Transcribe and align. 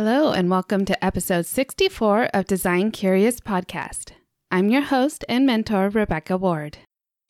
Hello, 0.00 0.30
and 0.30 0.48
welcome 0.48 0.84
to 0.84 1.04
episode 1.04 1.44
64 1.44 2.26
of 2.26 2.46
Design 2.46 2.92
Curious 2.92 3.40
Podcast. 3.40 4.12
I'm 4.48 4.68
your 4.68 4.82
host 4.82 5.24
and 5.28 5.44
mentor, 5.44 5.88
Rebecca 5.88 6.36
Ward. 6.36 6.78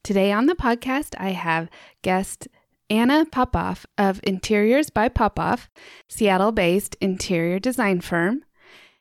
Today 0.05 0.33
on 0.33 0.45
the 0.45 0.55
podcast, 0.55 1.15
I 1.19 1.31
have 1.31 1.71
guest 2.03 2.47
Anna 2.91 3.25
Popov 3.25 3.87
of 3.97 4.21
Interiors 4.23 4.91
by 4.91 5.09
Popov, 5.09 5.71
Seattle 6.11 6.53
based 6.53 6.95
interior 7.01 7.59
design 7.59 8.03
firm. 8.03 8.45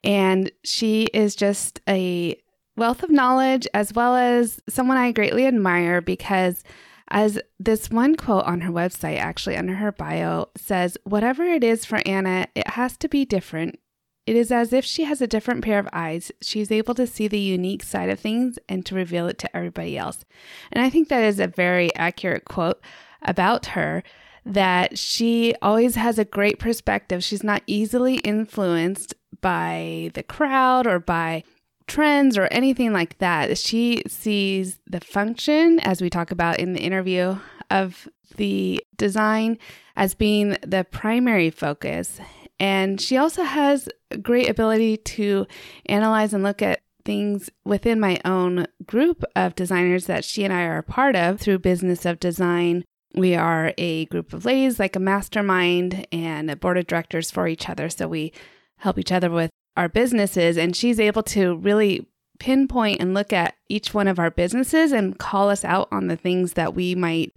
And 0.02 0.50
she 0.64 1.10
is 1.14 1.36
just 1.36 1.82
a 1.90 2.40
wealth 2.78 3.04
of 3.04 3.10
knowledge 3.10 3.68
as 3.74 3.92
well 3.92 4.16
as 4.16 4.62
someone 4.70 4.96
I 4.96 5.12
greatly 5.12 5.46
admire 5.46 6.00
because 6.00 6.64
as 7.10 7.40
this 7.60 7.90
one 7.90 8.16
quote 8.16 8.46
on 8.46 8.62
her 8.62 8.72
website, 8.72 9.18
actually 9.18 9.56
under 9.56 9.76
her 9.76 9.92
bio, 9.92 10.50
says, 10.56 10.98
Whatever 11.04 11.44
it 11.44 11.64
is 11.64 11.86
for 11.86 12.02
Anna, 12.06 12.48
it 12.56 12.68
has 12.70 12.98
to 12.98 13.08
be 13.08 13.26
different. 13.26 13.80
It 14.26 14.36
is 14.36 14.52
as 14.52 14.74
if 14.74 14.84
she 14.84 15.06
has 15.06 15.22
a 15.22 15.28
different 15.28 15.64
pair 15.64 15.80
of 15.80 15.88
eyes. 15.94 16.32
She's 16.42 16.70
able 16.70 16.94
to 16.96 17.08
see 17.08 17.30
the 17.30 17.40
unique 17.40 17.82
side 17.82 18.10
of 18.10 18.20
things 18.20 18.60
and 18.68 18.86
to 18.86 18.96
reveal 18.96 19.28
it 19.28 19.38
to 19.40 19.56
everybody 19.56 19.98
else. 19.98 20.26
And 20.70 20.84
I 20.84 20.90
think 20.90 21.08
that 21.08 21.24
is 21.24 21.40
a 21.40 21.48
very 21.48 21.96
accurate 21.96 22.44
quote 22.44 22.82
about 23.22 23.68
her 23.68 24.04
that 24.46 24.98
she 24.98 25.56
always 25.62 25.96
has 25.96 26.20
a 26.20 26.26
great 26.26 26.60
perspective. 26.60 27.24
She's 27.24 27.44
not 27.44 27.64
easily 27.68 28.16
influenced 28.18 29.14
by 29.42 30.12
the 30.14 30.24
crowd 30.24 30.88
or 30.88 31.00
by 31.00 31.44
trends 31.88 32.38
or 32.38 32.46
anything 32.52 32.94
like 32.94 33.18
that. 33.18 33.58
She 33.58 34.04
sees 34.08 34.80
the 34.86 35.00
function, 35.00 35.80
as 35.80 36.02
we 36.02 36.10
talk 36.10 36.32
about 36.32 36.60
in 36.60 36.74
the 36.74 36.82
interview, 36.82 37.38
of 37.72 38.08
the 38.36 38.84
design 38.96 39.58
as 39.96 40.14
being 40.14 40.58
the 40.66 40.86
primary 40.90 41.50
focus. 41.50 42.20
And 42.60 43.00
she 43.00 43.18
also 43.18 43.44
has 43.44 43.90
a 44.12 44.18
great 44.18 44.50
ability 44.50 44.98
to 44.98 45.48
analyze 45.86 46.34
and 46.34 46.44
look 46.44 46.62
at 46.62 46.82
things 47.06 47.50
within 47.64 48.00
my 48.00 48.20
own 48.26 48.68
group 48.86 49.24
of 49.36 49.56
designers 49.56 50.06
that 50.08 50.26
she 50.26 50.44
and 50.44 50.54
I 50.54 50.64
are 50.64 50.80
a 50.80 50.84
part 50.84 51.16
of 51.16 51.40
through 51.40 51.60
Business 51.60 52.06
of 52.06 52.20
Design. 52.20 52.84
We 53.16 53.36
are 53.36 53.74
a 53.78 54.06
group 54.06 54.34
of 54.34 54.46
ladies, 54.46 54.80
like 54.80 54.96
a 54.96 55.00
mastermind 55.00 56.06
and 56.12 56.52
a 56.52 56.56
board 56.56 56.78
of 56.78 56.88
directors 56.88 57.32
for 57.32 57.48
each 57.48 57.70
other. 57.70 57.90
So 57.90 58.08
we 58.08 58.34
help 58.78 59.00
each 59.00 59.12
other 59.12 59.30
with 59.30 59.50
our 59.78 59.88
businesses. 59.88 60.58
And 60.58 60.76
she's 60.76 61.00
able 61.00 61.24
to 61.24 61.56
really 61.56 62.08
pinpoint 62.40 63.00
and 63.00 63.14
look 63.14 63.32
at 63.32 63.56
each 63.70 63.94
one 63.94 64.08
of 64.08 64.20
our 64.20 64.30
businesses 64.30 64.92
and 64.92 65.18
call 65.18 65.50
us 65.50 65.64
out 65.64 65.88
on 65.92 66.08
the 66.08 66.18
things 66.18 66.54
that 66.54 66.76
we 66.76 66.96
might 66.96 67.34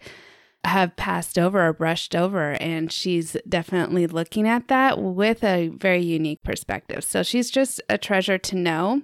have 0.64 0.94
passed 0.96 1.38
over 1.38 1.66
or 1.66 1.72
brushed 1.72 2.14
over. 2.14 2.52
And 2.60 2.92
she's 2.92 3.36
definitely 3.48 4.06
looking 4.06 4.46
at 4.48 4.68
that 4.68 5.00
with 5.00 5.42
a 5.44 5.68
very 5.68 6.02
unique 6.02 6.42
perspective. 6.42 7.04
So 7.04 7.22
she's 7.22 7.50
just 7.50 7.80
a 7.88 7.96
treasure 7.96 8.38
to 8.38 8.56
know. 8.56 9.02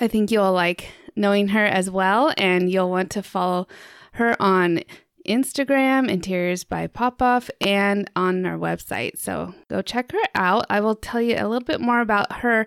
I 0.00 0.08
think 0.08 0.30
you'll 0.30 0.52
like 0.52 0.88
knowing 1.16 1.48
her 1.48 1.64
as 1.64 1.90
well, 1.90 2.32
and 2.36 2.70
you'll 2.70 2.90
want 2.90 3.10
to 3.12 3.22
follow 3.22 3.66
her 4.12 4.40
on 4.40 4.82
Instagram, 5.26 6.08
Interiors 6.08 6.64
by 6.64 6.86
Popov, 6.86 7.50
and 7.60 8.10
on 8.16 8.46
our 8.46 8.58
website. 8.58 9.18
So 9.18 9.54
go 9.68 9.82
check 9.82 10.12
her 10.12 10.18
out. 10.34 10.66
I 10.70 10.80
will 10.80 10.96
tell 10.96 11.20
you 11.20 11.36
a 11.36 11.48
little 11.48 11.64
bit 11.64 11.80
more 11.80 12.00
about 12.00 12.40
her 12.40 12.66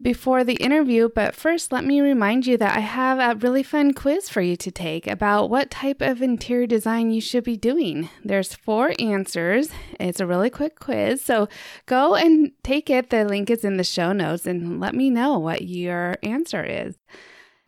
before 0.00 0.44
the 0.44 0.56
interview, 0.56 1.08
but 1.14 1.34
first, 1.34 1.72
let 1.72 1.84
me 1.84 2.00
remind 2.00 2.46
you 2.46 2.58
that 2.58 2.76
I 2.76 2.80
have 2.80 3.18
a 3.18 3.38
really 3.38 3.62
fun 3.62 3.94
quiz 3.94 4.28
for 4.28 4.42
you 4.42 4.54
to 4.56 4.70
take 4.70 5.06
about 5.06 5.48
what 5.48 5.70
type 5.70 6.02
of 6.02 6.20
interior 6.20 6.66
design 6.66 7.10
you 7.10 7.20
should 7.20 7.44
be 7.44 7.56
doing. 7.56 8.10
There's 8.22 8.54
four 8.54 8.92
answers. 8.98 9.70
It's 9.98 10.20
a 10.20 10.26
really 10.26 10.50
quick 10.50 10.78
quiz, 10.78 11.22
so 11.22 11.48
go 11.86 12.14
and 12.14 12.52
take 12.62 12.90
it. 12.90 13.08
The 13.08 13.24
link 13.24 13.48
is 13.48 13.64
in 13.64 13.78
the 13.78 13.84
show 13.84 14.12
notes 14.12 14.46
and 14.46 14.80
let 14.80 14.94
me 14.94 15.08
know 15.08 15.38
what 15.38 15.62
your 15.62 16.16
answer 16.22 16.62
is. 16.62 16.96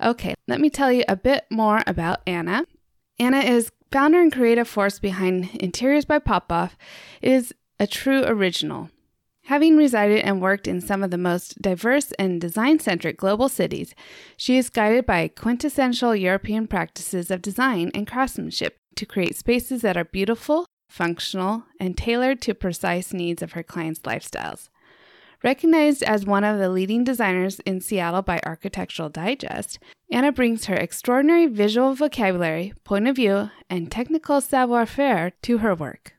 Okay, 0.02 0.34
let 0.46 0.60
me 0.60 0.68
tell 0.68 0.92
you 0.92 1.04
a 1.08 1.16
bit 1.16 1.46
more 1.50 1.82
about 1.86 2.20
Anna. 2.26 2.64
Anna 3.18 3.38
is 3.38 3.72
founder 3.90 4.20
and 4.20 4.32
creative 4.32 4.68
force 4.68 4.98
behind 4.98 5.50
Interiors 5.54 6.04
by 6.04 6.18
Popov, 6.18 6.76
is 7.22 7.54
a 7.78 7.86
true 7.86 8.24
original. 8.24 8.90
Having 9.44 9.78
resided 9.78 10.18
and 10.20 10.42
worked 10.42 10.68
in 10.68 10.82
some 10.82 11.02
of 11.02 11.10
the 11.10 11.16
most 11.16 11.62
diverse 11.62 12.12
and 12.18 12.38
design 12.38 12.78
centric 12.80 13.16
global 13.16 13.48
cities, 13.48 13.94
she 14.36 14.58
is 14.58 14.68
guided 14.68 15.06
by 15.06 15.28
quintessential 15.28 16.14
European 16.14 16.66
practices 16.66 17.30
of 17.30 17.40
design 17.40 17.90
and 17.94 18.06
craftsmanship 18.06 18.76
to 18.96 19.06
create 19.06 19.36
spaces 19.36 19.80
that 19.80 19.96
are 19.96 20.04
beautiful, 20.04 20.66
functional, 20.90 21.64
and 21.80 21.96
tailored 21.96 22.42
to 22.42 22.52
precise 22.52 23.14
needs 23.14 23.40
of 23.40 23.52
her 23.52 23.62
clients' 23.62 24.00
lifestyles. 24.00 24.68
Recognized 25.44 26.02
as 26.02 26.26
one 26.26 26.42
of 26.42 26.58
the 26.58 26.68
leading 26.68 27.04
designers 27.04 27.60
in 27.60 27.80
Seattle 27.80 28.22
by 28.22 28.40
Architectural 28.44 29.08
Digest, 29.08 29.78
Anna 30.10 30.32
brings 30.32 30.64
her 30.64 30.74
extraordinary 30.74 31.46
visual 31.46 31.94
vocabulary, 31.94 32.72
point 32.82 33.06
of 33.06 33.14
view, 33.14 33.50
and 33.70 33.90
technical 33.90 34.40
savoir 34.40 34.84
faire 34.84 35.32
to 35.42 35.58
her 35.58 35.76
work. 35.76 36.14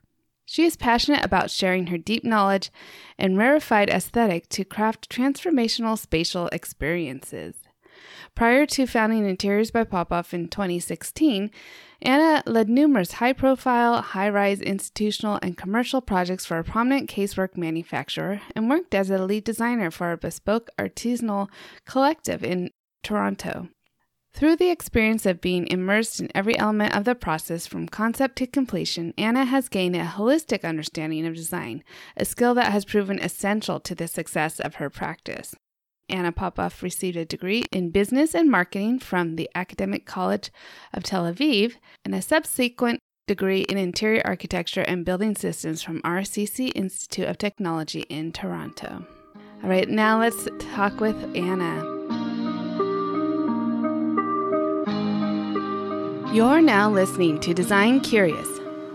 She 0.45 0.63
is 0.63 0.77
passionate 0.77 1.23
about 1.23 1.51
sharing 1.51 1.87
her 1.87 1.97
deep 1.97 2.23
knowledge 2.23 2.71
and 3.17 3.37
rarefied 3.37 3.89
aesthetic 3.89 4.47
to 4.49 4.63
craft 4.63 5.09
transformational 5.09 5.97
spatial 5.97 6.47
experiences. 6.53 7.55
Prior 8.35 8.65
to 8.67 8.85
founding 8.85 9.25
Interiors 9.25 9.71
by 9.71 9.83
Popov 9.83 10.33
in 10.33 10.47
2016, 10.47 11.51
Anna 12.01 12.41
led 12.45 12.69
numerous 12.69 13.13
high 13.13 13.33
profile, 13.33 14.01
high 14.01 14.29
rise 14.29 14.61
institutional 14.61 15.39
and 15.41 15.57
commercial 15.57 15.99
projects 15.99 16.45
for 16.45 16.57
a 16.57 16.63
prominent 16.63 17.09
casework 17.09 17.57
manufacturer 17.57 18.41
and 18.55 18.69
worked 18.69 18.95
as 18.95 19.09
a 19.09 19.17
lead 19.17 19.43
designer 19.43 19.91
for 19.91 20.11
a 20.11 20.17
bespoke 20.17 20.69
artisanal 20.77 21.49
collective 21.85 22.43
in 22.43 22.71
Toronto. 23.03 23.67
Through 24.33 24.57
the 24.57 24.69
experience 24.69 25.25
of 25.25 25.41
being 25.41 25.67
immersed 25.67 26.21
in 26.21 26.29
every 26.33 26.57
element 26.57 26.95
of 26.95 27.03
the 27.03 27.15
process 27.15 27.65
from 27.67 27.89
concept 27.89 28.37
to 28.37 28.47
completion, 28.47 29.13
Anna 29.17 29.43
has 29.43 29.67
gained 29.67 29.95
a 29.95 30.05
holistic 30.05 30.63
understanding 30.63 31.25
of 31.25 31.35
design, 31.35 31.83
a 32.15 32.23
skill 32.23 32.53
that 32.53 32.71
has 32.71 32.85
proven 32.85 33.19
essential 33.19 33.79
to 33.81 33.95
the 33.95 34.07
success 34.07 34.59
of 34.59 34.75
her 34.75 34.89
practice. 34.89 35.55
Anna 36.09 36.31
Popov 36.31 36.81
received 36.81 37.17
a 37.17 37.25
degree 37.25 37.65
in 37.71 37.91
business 37.91 38.33
and 38.33 38.49
marketing 38.49 38.99
from 38.99 39.35
the 39.35 39.49
Academic 39.55 40.05
College 40.05 40.51
of 40.93 41.03
Tel 41.03 41.31
Aviv 41.31 41.75
and 42.03 42.15
a 42.15 42.21
subsequent 42.21 42.99
degree 43.27 43.61
in 43.61 43.77
interior 43.77 44.23
architecture 44.25 44.81
and 44.81 45.05
building 45.05 45.35
systems 45.35 45.83
from 45.83 46.01
RCC 46.01 46.71
Institute 46.73 47.27
of 47.27 47.37
Technology 47.37 48.01
in 48.09 48.31
Toronto. 48.31 49.05
All 49.63 49.69
right, 49.69 49.87
now 49.87 50.19
let's 50.19 50.47
talk 50.73 50.99
with 50.99 51.15
Anna. 51.35 51.83
You're 56.33 56.61
now 56.61 56.89
listening 56.89 57.39
to 57.41 57.53
Design 57.53 58.01
Curious, 58.01 58.47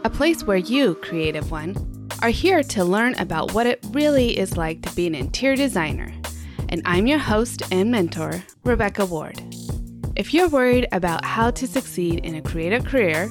a 0.04 0.10
place 0.10 0.44
where 0.44 0.56
you, 0.56 0.94
creative 0.96 1.50
one, 1.50 2.08
are 2.22 2.30
here 2.30 2.62
to 2.62 2.84
learn 2.84 3.14
about 3.16 3.52
what 3.52 3.66
it 3.66 3.84
really 3.90 4.38
is 4.38 4.56
like 4.56 4.82
to 4.82 4.96
be 4.96 5.06
an 5.06 5.14
interior 5.14 5.56
designer 5.56 6.12
and 6.74 6.82
I'm 6.86 7.06
your 7.06 7.20
host 7.20 7.62
and 7.70 7.88
mentor, 7.88 8.42
Rebecca 8.64 9.06
Ward. 9.06 9.40
If 10.16 10.34
you're 10.34 10.48
worried 10.48 10.88
about 10.90 11.24
how 11.24 11.52
to 11.52 11.68
succeed 11.68 12.24
in 12.24 12.34
a 12.34 12.42
creative 12.42 12.84
career, 12.84 13.30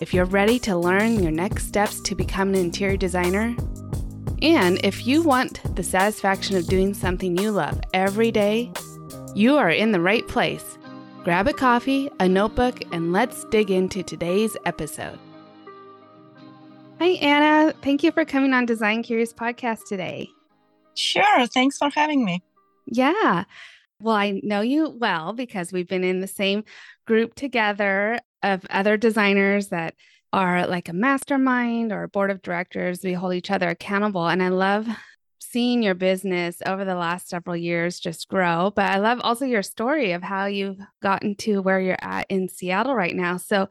if 0.00 0.14
you're 0.14 0.24
ready 0.24 0.60
to 0.60 0.76
learn 0.76 1.20
your 1.20 1.32
next 1.32 1.66
steps 1.66 2.00
to 2.02 2.14
become 2.14 2.50
an 2.50 2.54
interior 2.54 2.96
designer, 2.96 3.56
and 4.40 4.78
if 4.84 5.04
you 5.04 5.20
want 5.20 5.74
the 5.74 5.82
satisfaction 5.82 6.56
of 6.56 6.68
doing 6.68 6.94
something 6.94 7.36
you 7.36 7.50
love 7.50 7.80
every 7.92 8.30
day, 8.30 8.70
you 9.34 9.56
are 9.56 9.70
in 9.70 9.90
the 9.90 10.00
right 10.00 10.28
place. 10.28 10.78
Grab 11.24 11.48
a 11.48 11.52
coffee, 11.52 12.08
a 12.20 12.28
notebook, 12.28 12.84
and 12.92 13.12
let's 13.12 13.44
dig 13.46 13.72
into 13.72 14.04
today's 14.04 14.56
episode. 14.64 15.18
Hi, 17.00 17.08
Anna. 17.20 17.74
Thank 17.82 18.04
you 18.04 18.12
for 18.12 18.24
coming 18.24 18.52
on 18.52 18.64
Design 18.64 19.02
Curious 19.02 19.32
Podcast 19.32 19.88
today. 19.88 20.28
Sure. 20.94 21.48
Thanks 21.48 21.76
for 21.76 21.90
having 21.90 22.24
me. 22.24 22.44
Yeah. 22.86 23.44
Well, 24.00 24.16
I 24.16 24.40
know 24.42 24.62
you 24.62 24.88
well 24.88 25.32
because 25.32 25.72
we've 25.72 25.88
been 25.88 26.04
in 26.04 26.20
the 26.20 26.26
same 26.26 26.64
group 27.06 27.34
together 27.34 28.18
of 28.42 28.64
other 28.70 28.96
designers 28.96 29.68
that 29.68 29.94
are 30.32 30.66
like 30.66 30.88
a 30.88 30.92
mastermind 30.92 31.92
or 31.92 32.04
a 32.04 32.08
board 32.08 32.30
of 32.30 32.42
directors. 32.42 33.02
We 33.02 33.12
hold 33.12 33.34
each 33.34 33.50
other 33.50 33.68
accountable. 33.68 34.26
And 34.26 34.42
I 34.42 34.48
love 34.48 34.88
seeing 35.40 35.82
your 35.82 35.94
business 35.94 36.62
over 36.64 36.84
the 36.84 36.94
last 36.94 37.28
several 37.28 37.56
years 37.56 37.98
just 37.98 38.28
grow. 38.28 38.72
But 38.74 38.90
I 38.90 38.98
love 38.98 39.20
also 39.22 39.44
your 39.44 39.62
story 39.62 40.12
of 40.12 40.22
how 40.22 40.46
you've 40.46 40.78
gotten 41.02 41.34
to 41.36 41.60
where 41.60 41.80
you're 41.80 41.96
at 42.00 42.26
in 42.28 42.48
Seattle 42.48 42.94
right 42.94 43.14
now. 43.14 43.36
So, 43.36 43.68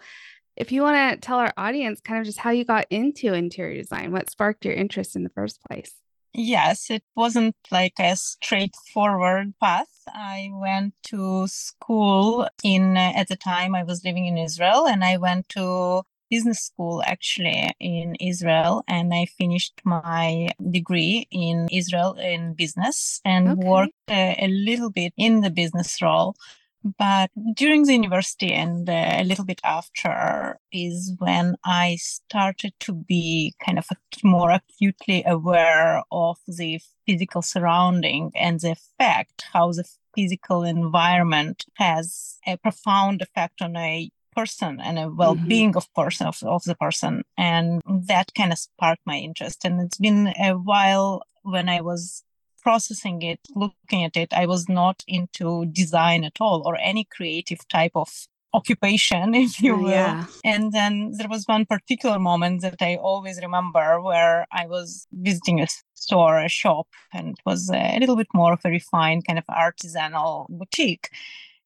if 0.57 0.73
you 0.73 0.81
want 0.81 1.21
to 1.21 1.25
tell 1.25 1.38
our 1.38 1.53
audience 1.55 2.01
kind 2.01 2.19
of 2.19 2.25
just 2.25 2.38
how 2.38 2.50
you 2.50 2.65
got 2.65 2.85
into 2.89 3.33
interior 3.33 3.81
design, 3.81 4.12
what 4.12 4.29
sparked 4.29 4.65
your 4.65 4.73
interest 4.73 5.15
in 5.15 5.23
the 5.23 5.29
first 5.29 5.63
place? 5.63 5.94
Yes, 6.33 6.89
it 6.89 7.03
wasn't 7.15 7.55
like 7.71 7.99
a 7.99 8.15
straightforward 8.15 9.53
path. 9.59 9.87
I 10.07 10.49
went 10.53 10.93
to 11.05 11.47
school 11.47 12.47
in, 12.63 12.97
at 12.97 13.27
the 13.27 13.35
time 13.35 13.75
I 13.75 13.83
was 13.83 14.03
living 14.03 14.25
in 14.25 14.37
Israel, 14.37 14.87
and 14.87 15.03
I 15.03 15.17
went 15.17 15.49
to 15.49 16.03
business 16.29 16.59
school 16.59 17.01
actually 17.05 17.71
in 17.79 18.15
Israel 18.15 18.83
and 18.87 19.13
I 19.13 19.25
finished 19.25 19.81
my 19.83 20.49
degree 20.69 21.27
in 21.31 21.67
Israel 21.71 22.13
in 22.13 22.53
business 22.53 23.19
and 23.25 23.49
okay. 23.49 23.67
worked 23.67 23.93
a, 24.09 24.35
a, 24.39 24.47
little 24.47 24.91
bit 24.91 25.13
in 25.17 25.41
the 25.41 25.49
business 25.49 26.01
role. 26.01 26.35
But 26.83 27.31
during 27.55 27.83
the 27.83 27.93
university 27.93 28.53
and 28.53 28.89
uh, 28.89 29.17
a 29.17 29.23
little 29.23 29.45
bit 29.45 29.59
after 29.63 30.57
is 30.71 31.13
when 31.19 31.55
I 31.65 31.97
started 31.97 32.73
to 32.81 32.93
be 32.93 33.53
kind 33.63 33.77
of 33.77 33.87
more 34.23 34.51
acutely 34.51 35.23
aware 35.25 36.03
of 36.11 36.37
the 36.47 36.79
physical 37.05 37.41
surrounding 37.41 38.31
and 38.35 38.59
the 38.59 38.71
effect, 38.71 39.45
how 39.51 39.71
the 39.73 39.85
physical 40.15 40.63
environment 40.63 41.65
has 41.75 42.37
a 42.47 42.57
profound 42.57 43.21
effect 43.21 43.61
on 43.61 43.75
a 43.75 44.09
person 44.35 44.79
and 44.79 44.97
a 44.99 45.09
well-being 45.09 45.71
mm-hmm. 45.71 45.77
of 45.77 45.93
person 45.93 46.27
of, 46.27 46.41
of 46.43 46.63
the 46.63 46.75
person 46.75 47.23
and 47.37 47.81
that 47.85 48.31
kind 48.35 48.51
of 48.51 48.59
sparked 48.59 49.01
my 49.05 49.17
interest 49.17 49.65
and 49.65 49.81
it's 49.81 49.97
been 49.97 50.27
a 50.39 50.51
while 50.51 51.23
when 51.41 51.67
i 51.67 51.81
was 51.81 52.23
processing 52.61 53.21
it 53.21 53.39
looking 53.56 54.03
at 54.03 54.15
it 54.15 54.31
i 54.33 54.45
was 54.45 54.67
not 54.69 55.03
into 55.07 55.65
design 55.67 56.23
at 56.23 56.38
all 56.39 56.61
or 56.65 56.77
any 56.77 57.03
creative 57.03 57.67
type 57.67 57.91
of 57.95 58.09
occupation 58.53 59.35
if 59.45 59.61
you 59.61 59.75
oh, 59.75 59.83
will. 59.83 59.89
yeah. 59.89 60.25
and 60.44 60.71
then 60.71 61.11
there 61.17 61.29
was 61.29 61.45
one 61.45 61.65
particular 61.65 62.19
moment 62.19 62.61
that 62.61 62.81
i 62.81 62.95
always 62.95 63.39
remember 63.41 64.01
where 64.01 64.47
i 64.51 64.65
was 64.65 65.07
visiting 65.11 65.61
a 65.61 65.67
store 65.94 66.39
a 66.39 66.50
shop 66.50 66.88
and 67.13 67.29
it 67.29 67.39
was 67.45 67.69
a 67.69 68.00
little 68.00 68.15
bit 68.15 68.27
more 68.33 68.53
of 68.53 68.62
a 68.65 68.69
refined 68.69 69.25
kind 69.27 69.38
of 69.38 69.45
artisanal 69.47 70.47
boutique. 70.50 71.09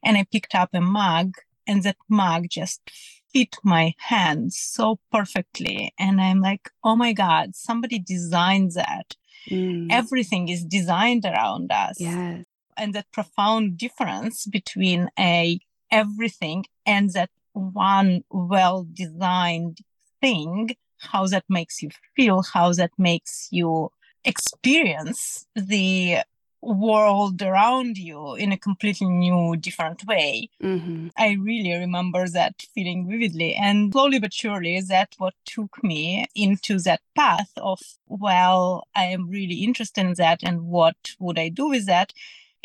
And 0.04 0.18
i 0.18 0.25
picked 0.31 0.56
up 0.56 0.69
a 0.74 0.81
mug 0.81 1.36
and 1.68 1.84
that 1.84 1.98
mug 2.10 2.48
just 2.50 2.81
fit 3.31 3.56
my 3.63 3.94
hands 3.98 4.57
so 4.60 5.00
perfectly. 5.12 5.94
And 5.98 6.19
i'm 6.19 6.42
like 6.42 6.69
oh 6.84 6.96
my 6.96 7.13
god 7.13 7.56
somebody 7.56 8.00
designed 8.00 8.72
that 8.74 9.16
mm. 9.50 9.88
everything 9.90 10.50
is 10.50 10.63
designed 10.63 11.25
around 11.25 11.72
us 11.72 12.00
yes 12.00 12.44
and 12.78 12.94
that 12.94 13.12
profound 13.12 13.78
difference 13.78 14.45
between 14.45 15.10
a 15.19 15.60
everything 15.92 16.66
and 16.86 17.12
that 17.13 17.30
one 17.54 18.24
well 18.31 18.88
designed 18.94 19.80
thing 20.22 20.75
how 20.98 21.28
that 21.28 21.44
makes 21.50 21.81
you 21.81 21.90
feel 22.16 22.42
how 22.42 22.72
that 22.74 22.92
makes 22.98 23.48
you 23.51 23.90
experience 24.25 25.46
the 25.56 26.18
world 26.63 27.42
around 27.42 27.98
you 27.98 28.36
in 28.36 28.51
a 28.51 28.57
completely 28.57 29.07
new, 29.07 29.56
different 29.57 30.06
way. 30.06 30.50
Mm-hmm. 30.62 31.10
I 31.18 31.33
really 31.39 31.74
remember 31.74 32.27
that 32.30 32.63
feeling 32.74 33.07
vividly. 33.07 33.54
And 33.56 33.92
slowly 33.92 34.19
but 34.19 34.33
surely, 34.33 34.80
that 34.81 35.15
what 35.18 35.33
took 35.45 35.83
me 35.83 36.25
into 36.36 36.80
that 36.80 37.01
path 37.15 37.51
of, 37.57 37.80
well, 38.07 38.88
I 38.95 39.06
am 39.06 39.30
really 39.30 39.63
interested 39.63 40.06
in 40.06 40.13
that 40.15 40.42
and 40.44 40.63
what 40.68 40.95
would 41.19 41.38
I 41.38 41.50
do 41.50 41.69
with 41.69 41.86
that? 41.88 42.13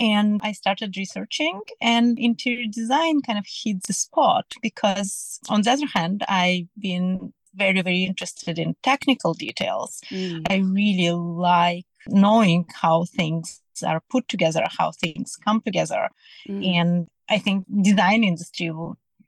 And 0.01 0.41
I 0.45 0.53
started 0.53 0.97
researching, 0.97 1.61
and 1.81 2.21
interior 2.21 2.69
design 2.71 3.21
kind 3.21 3.37
of 3.37 3.47
hit 3.49 3.83
the 3.83 3.93
spot 3.93 4.55
because, 4.63 5.41
on 5.49 5.63
the 5.63 5.73
other 5.73 5.89
hand, 5.93 6.23
I've 6.29 6.69
been 6.79 7.33
very, 7.53 7.83
very 7.83 8.05
interested 8.05 8.61
in 8.61 8.77
technical 8.85 9.35
details. 9.35 10.01
Mm. 10.09 10.47
I 10.49 10.59
really 10.59 11.11
like 11.11 11.87
knowing 12.07 12.67
how 12.73 13.07
things 13.07 13.61
are 13.83 14.03
put 14.11 14.29
together, 14.29 14.65
how 14.79 14.93
things 14.93 15.37
come 15.37 15.61
together. 15.61 16.09
Mm. 16.49 16.67
And 16.67 17.09
I 17.29 17.39
think 17.39 17.67
design 17.83 18.25
industry 18.25 18.71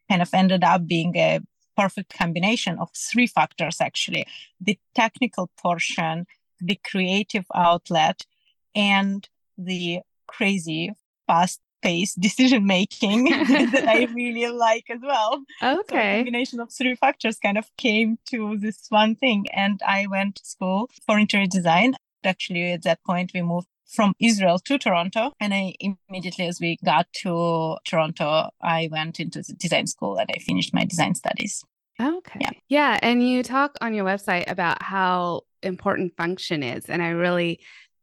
kind 0.08 0.23
of 0.23 0.31
ended 0.32 0.64
up 0.64 0.87
being 0.87 1.17
a 1.17 1.41
perfect 1.76 2.17
combination 2.17 2.79
of 2.79 2.91
three 2.94 3.26
factors 3.26 3.81
actually 3.81 4.26
the 4.61 4.79
technical 4.94 5.49
portion 5.56 6.26
the 6.61 6.79
creative 6.85 7.47
outlet 7.55 8.26
and 8.75 9.29
the 9.56 10.00
crazy 10.26 10.93
fast 11.26 11.61
paced 11.82 12.20
decision 12.29 12.67
making 12.67 13.25
that 13.73 13.88
I 13.88 14.05
really 14.14 14.46
like 14.49 14.91
as 14.91 15.00
well. 15.03 15.43
Okay. 15.62 15.85
So 15.88 15.96
a 15.96 16.17
combination 16.17 16.61
of 16.61 16.70
three 16.70 16.94
factors 16.94 17.38
kind 17.38 17.58
of 17.58 17.70
came 17.76 18.19
to 18.31 18.58
this 18.58 18.87
one 18.91 19.17
thing. 19.17 19.46
And 19.53 19.81
I 19.87 20.06
went 20.06 20.37
to 20.37 20.44
school 20.44 20.91
for 21.06 21.19
interior 21.19 21.46
design. 21.46 21.94
Actually, 22.23 22.73
at 22.73 22.82
that 22.82 23.03
point, 23.05 23.32
we 23.32 23.41
moved 23.41 23.69
from 23.93 24.15
Israel 24.21 24.59
to 24.61 24.79
Toronto. 24.79 25.33
And 25.41 25.53
I 25.53 25.75
immediately, 25.81 26.47
as 26.47 26.61
we 26.61 26.79
got 26.85 27.07
to 27.23 27.77
Toronto, 27.85 28.51
I 28.61 28.89
went 28.91 29.21
into 29.21 29.43
the 29.43 29.55
design 29.55 29.87
school 29.87 30.17
and 30.17 30.31
I 30.35 30.39
finished 30.39 30.73
my 30.73 30.85
design 30.85 31.15
studies. 31.15 31.63
Okay. 32.01 32.39
Yeah. 32.41 32.51
yeah. 32.69 32.99
And 33.03 33.27
you 33.27 33.43
talk 33.43 33.77
on 33.81 33.93
your 33.93 34.05
website 34.05 34.51
about 34.51 34.83
how 34.83 35.43
important 35.63 36.17
function 36.17 36.63
is. 36.63 36.87
And 36.87 37.03
I 37.03 37.09
really 37.11 37.61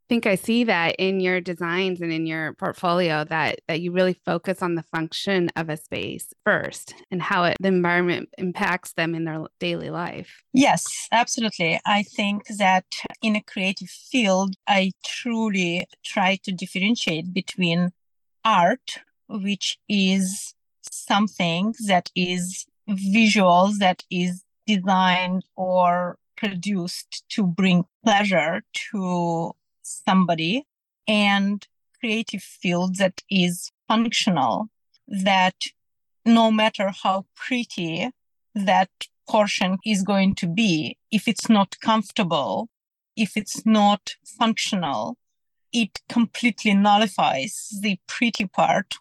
think 0.10 0.26
I 0.26 0.36
see 0.36 0.64
that 0.66 0.96
in 0.98 1.20
your 1.20 1.42
designs 1.42 2.02
and 2.02 2.12
in 2.12 2.26
your 2.26 2.54
portfolio 2.54 3.24
that 3.26 3.60
that 3.68 3.82
you 3.82 3.92
really 3.92 4.14
focus 4.26 4.62
on 4.62 4.76
the 4.76 4.84
function 4.84 5.50
of 5.56 5.70
a 5.70 5.78
space 5.78 6.34
first 6.46 6.94
and 7.12 7.22
how 7.22 7.44
it, 7.46 7.58
the 7.60 7.68
environment 7.68 8.30
impacts 8.38 8.94
them 8.94 9.16
in 9.16 9.26
their 9.26 9.46
daily 9.60 9.90
life. 9.90 10.44
Yes, 10.54 10.86
absolutely. 11.12 11.80
I 11.86 12.04
think 12.04 12.48
that 12.58 12.86
in 13.22 13.36
a 13.36 13.44
creative 13.44 13.90
field, 13.90 14.56
I 14.68 14.92
truly 15.06 15.88
try 16.04 16.38
to 16.44 16.52
differentiate 16.52 17.34
between 17.34 17.92
art, 18.44 19.00
which 19.28 19.78
is 19.90 20.54
something 20.90 21.76
that 21.86 22.12
is 22.16 22.66
visual, 22.88 23.72
that 23.80 24.04
is 24.10 24.44
designed 24.66 25.44
or 25.56 26.18
produced 26.38 27.24
to 27.30 27.44
bring 27.44 27.84
pleasure 28.04 28.62
to 28.92 29.54
somebody 30.06 30.66
and 31.08 31.68
creative 32.00 32.44
field 32.44 32.98
that 32.98 33.22
is 33.30 33.72
functional 33.88 34.70
that 35.08 35.56
no 36.26 36.52
matter 36.52 36.92
how 37.04 37.26
pretty 37.36 38.10
that 38.54 38.90
portion 39.30 39.78
is 39.86 40.04
going 40.04 40.36
to 40.36 40.48
be 40.48 40.98
if 41.12 41.28
it's 41.28 41.50
not 41.50 41.76
comfortable 41.82 42.70
if 43.16 43.36
it's 43.36 43.66
not 43.66 44.16
functional 44.26 45.18
it 45.74 46.00
completely 46.08 46.74
nullifies 46.74 47.70
the 47.82 47.98
pretty 48.08 48.46
part 48.46 48.96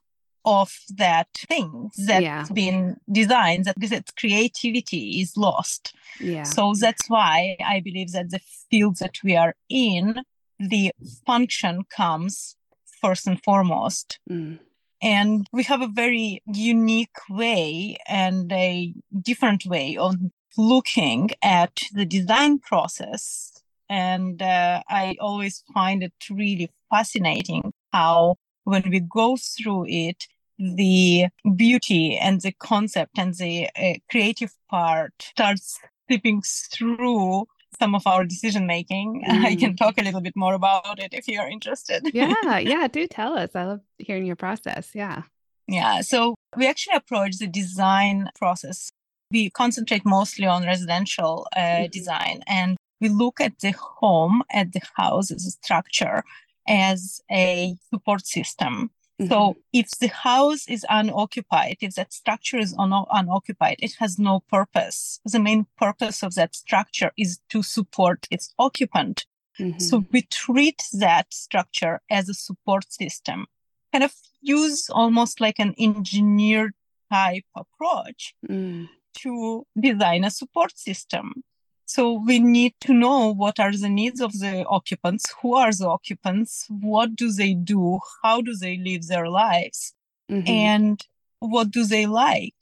of 0.45 0.73
that 0.97 1.29
thing 1.35 1.91
that's 2.07 2.23
yeah. 2.23 2.45
been 2.53 2.97
designed 3.11 3.65
that 3.65 3.75
because 3.75 3.93
its 3.93 4.13
creativity 4.13 5.21
is 5.21 5.37
lost 5.37 5.95
yeah 6.21 6.45
so 6.45 6.73
that's 6.79 7.09
why 7.09 7.57
i 7.65 7.81
believe 7.81 8.13
that 8.13 8.31
the 8.31 8.41
fields 8.71 9.01
that 9.01 9.17
we 9.25 9.37
are 9.37 9.55
in 9.69 10.23
the 10.59 10.93
function 11.27 11.85
comes 11.95 12.57
first 13.01 13.27
and 13.27 13.43
foremost. 13.43 14.19
Mm. 14.31 14.59
And 15.03 15.47
we 15.53 15.63
have 15.65 15.83
a 15.83 15.89
very 15.89 16.43
unique 16.47 17.19
way 17.29 17.97
and 18.09 18.51
a 18.53 18.95
different 19.23 19.67
way 19.67 19.97
of 19.97 20.17
looking 20.57 21.31
at 21.43 21.83
the 21.93 22.07
design 22.07 22.59
process. 22.59 23.53
And 23.89 24.41
uh, 24.41 24.83
I 24.89 25.17
always 25.21 25.63
find 25.75 26.03
it 26.03 26.15
really 26.31 26.71
fascinating 26.91 27.73
how, 27.93 28.37
when 28.65 28.89
we 28.91 29.01
go 29.01 29.37
through 29.37 29.87
it, 29.89 30.27
the 30.59 31.27
beauty 31.55 32.17
and 32.17 32.41
the 32.41 32.53
concept 32.53 33.19
and 33.19 33.35
the 33.35 33.69
uh, 33.77 33.95
creative 34.11 34.55
part 34.71 35.13
starts 35.19 35.79
slipping 36.09 36.43
through 36.43 37.47
some 37.79 37.95
of 37.95 38.07
our 38.07 38.25
decision 38.25 38.67
making. 38.67 39.25
Mm. 39.29 39.45
I 39.45 39.57
can 39.57 39.73
mm. 39.73 39.79
talk 39.79 39.99
a 39.99 40.03
little 40.03 40.21
bit 40.21 40.37
more 40.37 40.55
about 40.55 40.99
it 40.99 41.13
if 41.13 41.29
you're 41.29 41.49
interested. 41.49 42.03
yeah, 42.15 42.59
yeah, 42.59 42.89
do 42.89 43.07
tell 43.07 43.39
us. 43.39 43.51
I 43.55 43.65
love 43.65 43.81
hearing 43.99 44.27
your 44.27 44.37
process. 44.37 44.91
Yeah. 44.95 45.23
Yeah, 45.69 46.01
so 46.03 46.37
we 46.57 46.69
actually 46.69 46.97
approach 46.97 47.39
the 47.39 47.49
design 47.49 48.31
process. 48.39 48.91
We 49.33 49.51
concentrate 49.51 50.07
mostly 50.07 50.47
on 50.47 50.65
residential 50.65 51.49
uh, 51.57 51.61
mm-hmm. 51.61 51.91
design 51.91 52.43
and 52.47 52.77
we 53.01 53.09
look 53.09 53.41
at 53.41 53.59
the 53.59 53.73
home, 53.73 54.43
at 54.51 54.73
the 54.73 54.81
house 54.95 55.31
as 55.31 55.45
a 55.45 55.51
structure, 55.51 56.23
as 56.69 57.21
a 57.31 57.77
support 57.93 58.27
system 58.27 58.91
Mm-hmm. 59.21 59.33
So 59.33 59.57
if 59.73 59.91
the 59.99 60.09
house 60.09 60.69
is 60.69 60.85
unoccupied, 60.91 61.79
if 61.81 61.95
that 61.95 62.13
structure 62.13 62.59
is 62.59 62.75
un- 62.79 63.07
unoccupied, 63.11 63.77
it 63.79 63.95
has 63.99 64.19
no 64.19 64.41
purpose. 64.41 65.21
The 65.25 65.41
main 65.41 65.67
purpose 65.79 66.23
of 66.23 66.35
that 66.35 66.55
structure 66.55 67.13
is 67.17 67.41
to 67.49 67.63
support 67.63 68.27
its 68.31 68.53
occupant. 68.59 69.25
Mm-hmm. 69.59 69.79
So 69.79 70.05
we 70.13 70.23
treat 70.23 70.83
that 70.93 71.33
structure 71.33 72.01
as 72.11 72.29
a 72.29 72.35
support 72.35 72.93
system, 72.93 73.47
kind 73.91 74.05
of 74.05 74.13
use 74.43 74.91
almost 74.91 75.41
like 75.41 75.59
an 75.59 75.75
engineer 75.79 76.75
type 77.11 77.45
approach 77.55 78.35
mm. 78.47 78.89
to 79.19 79.67
design 79.81 80.25
a 80.25 80.31
support 80.31 80.77
system. 80.79 81.43
So 81.87 82.13
we 82.13 82.41
need 82.41 82.75
to 82.81 82.93
know 82.93 83.33
what 83.33 83.61
are 83.61 83.73
the 83.73 83.89
needs 83.89 84.21
of 84.21 84.33
the 84.33 84.65
occupants, 84.69 85.33
who 85.41 85.55
are 85.55 85.73
the 85.73 85.89
occupants, 85.89 86.67
what 86.69 87.15
do 87.15 87.31
they 87.33 87.55
do, 87.55 88.01
how 88.23 88.41
do 88.41 88.57
they 88.57 88.77
live 88.77 89.07
their 89.07 89.29
lives, 89.29 89.95
mm-hmm. 90.31 90.49
and 90.49 91.01
what 91.39 91.71
do 91.71 91.85
they 91.85 92.07
like. 92.07 92.55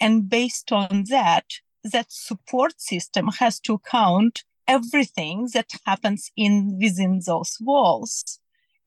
And 0.00 0.28
based 0.28 0.70
on 0.72 1.04
that, 1.10 1.46
that 1.82 2.06
support 2.10 2.80
system 2.80 3.28
has 3.38 3.58
to 3.60 3.78
count 3.78 4.44
everything 4.68 5.48
that 5.52 5.72
happens 5.84 6.30
in 6.36 6.78
within 6.80 7.20
those 7.26 7.58
walls 7.60 8.38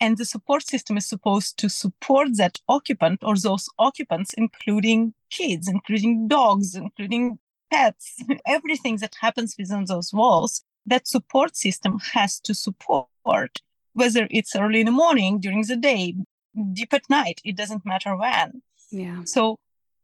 and 0.03 0.17
the 0.17 0.25
support 0.25 0.63
system 0.63 0.97
is 0.97 1.07
supposed 1.07 1.57
to 1.57 1.69
support 1.69 2.27
that 2.35 2.59
occupant 2.67 3.19
or 3.23 3.35
those 3.37 3.69
occupants 3.79 4.33
including 4.33 5.13
kids 5.29 5.67
including 5.67 6.27
dogs 6.27 6.75
including 6.75 7.39
pets 7.73 8.23
everything 8.45 8.97
that 8.97 9.15
happens 9.21 9.55
within 9.57 9.85
those 9.85 10.13
walls 10.13 10.63
that 10.85 11.07
support 11.07 11.55
system 11.55 11.99
has 12.13 12.39
to 12.39 12.53
support 12.53 13.53
whether 13.93 14.27
it's 14.29 14.55
early 14.55 14.81
in 14.81 14.85
the 14.85 14.91
morning 14.91 15.39
during 15.39 15.63
the 15.63 15.77
day 15.77 16.15
deep 16.73 16.93
at 16.93 17.09
night 17.09 17.41
it 17.43 17.55
doesn't 17.55 17.85
matter 17.85 18.15
when. 18.15 18.61
Yeah. 18.91 19.21
So 19.25 19.57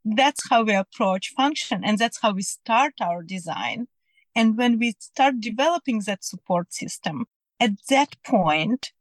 that's 0.04 0.50
how 0.50 0.64
we 0.64 0.74
approach 0.74 1.34
function 1.36 1.84
and 1.84 1.98
that's 1.98 2.20
how 2.22 2.32
we 2.34 2.42
start 2.42 2.94
our 3.02 3.22
design. 3.22 3.88
And 4.36 4.58
when 4.58 4.80
we 4.80 4.96
start 5.00 5.42
developing 5.42 6.02
that 6.06 6.24
support 6.24 6.74
system 6.74 7.26
at 7.60 7.72
that 7.90 8.16
point 8.24 8.92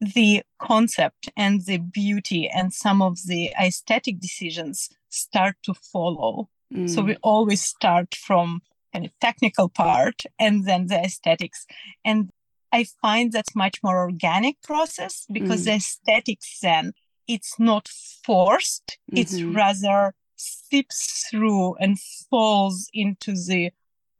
the 0.00 0.42
concept 0.60 1.28
and 1.36 1.66
the 1.66 1.78
beauty 1.78 2.48
and 2.48 2.72
some 2.72 3.02
of 3.02 3.18
the 3.26 3.50
aesthetic 3.60 4.20
decisions 4.20 4.90
start 5.08 5.56
to 5.64 5.74
follow 5.74 6.48
mm. 6.72 6.88
so 6.88 7.02
we 7.02 7.16
always 7.22 7.62
start 7.62 8.14
from 8.14 8.60
kind 8.92 9.04
of 9.04 9.12
technical 9.20 9.68
part 9.68 10.22
and 10.38 10.64
then 10.66 10.86
the 10.86 10.98
aesthetics 10.98 11.66
and 12.04 12.30
i 12.72 12.84
find 13.02 13.32
that's 13.32 13.54
much 13.54 13.82
more 13.82 13.98
organic 13.98 14.60
process 14.62 15.26
because 15.30 15.62
mm. 15.62 15.64
the 15.66 15.72
aesthetics 15.72 16.58
then 16.60 16.92
it's 17.26 17.58
not 17.58 17.88
forced 17.88 18.98
mm-hmm. 19.10 19.18
it's 19.18 19.42
rather 19.42 20.14
seeps 20.36 21.26
through 21.30 21.74
and 21.76 21.98
falls 22.30 22.88
into 22.94 23.32
the 23.32 23.70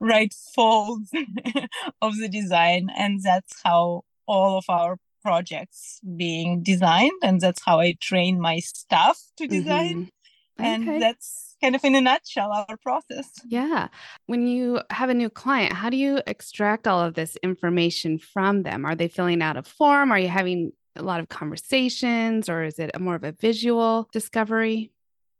right 0.00 0.34
folds 0.54 1.10
of 2.02 2.18
the 2.18 2.28
design 2.28 2.88
and 2.96 3.22
that's 3.22 3.60
how 3.64 4.04
all 4.26 4.58
of 4.58 4.64
our 4.68 4.98
projects 5.22 6.00
being 6.16 6.62
designed 6.62 7.18
and 7.22 7.40
that's 7.40 7.62
how 7.64 7.80
i 7.80 7.96
train 8.00 8.40
my 8.40 8.58
staff 8.58 9.18
to 9.36 9.46
design 9.46 10.10
mm-hmm. 10.58 10.62
okay. 10.62 10.92
and 10.92 11.02
that's 11.02 11.47
kind 11.60 11.74
of 11.74 11.84
in 11.84 11.94
a 11.94 12.00
nutshell 12.00 12.52
our 12.52 12.76
process 12.78 13.30
yeah 13.46 13.88
when 14.26 14.46
you 14.46 14.80
have 14.90 15.10
a 15.10 15.14
new 15.14 15.30
client 15.30 15.72
how 15.72 15.90
do 15.90 15.96
you 15.96 16.20
extract 16.26 16.86
all 16.86 17.00
of 17.00 17.14
this 17.14 17.36
information 17.42 18.18
from 18.18 18.62
them 18.62 18.84
are 18.84 18.94
they 18.94 19.08
filling 19.08 19.42
out 19.42 19.56
a 19.56 19.62
form 19.62 20.12
are 20.12 20.18
you 20.18 20.28
having 20.28 20.72
a 20.96 21.02
lot 21.02 21.20
of 21.20 21.28
conversations 21.28 22.48
or 22.48 22.62
is 22.64 22.78
it 22.78 22.98
more 23.00 23.14
of 23.14 23.24
a 23.24 23.32
visual 23.32 24.08
discovery 24.12 24.90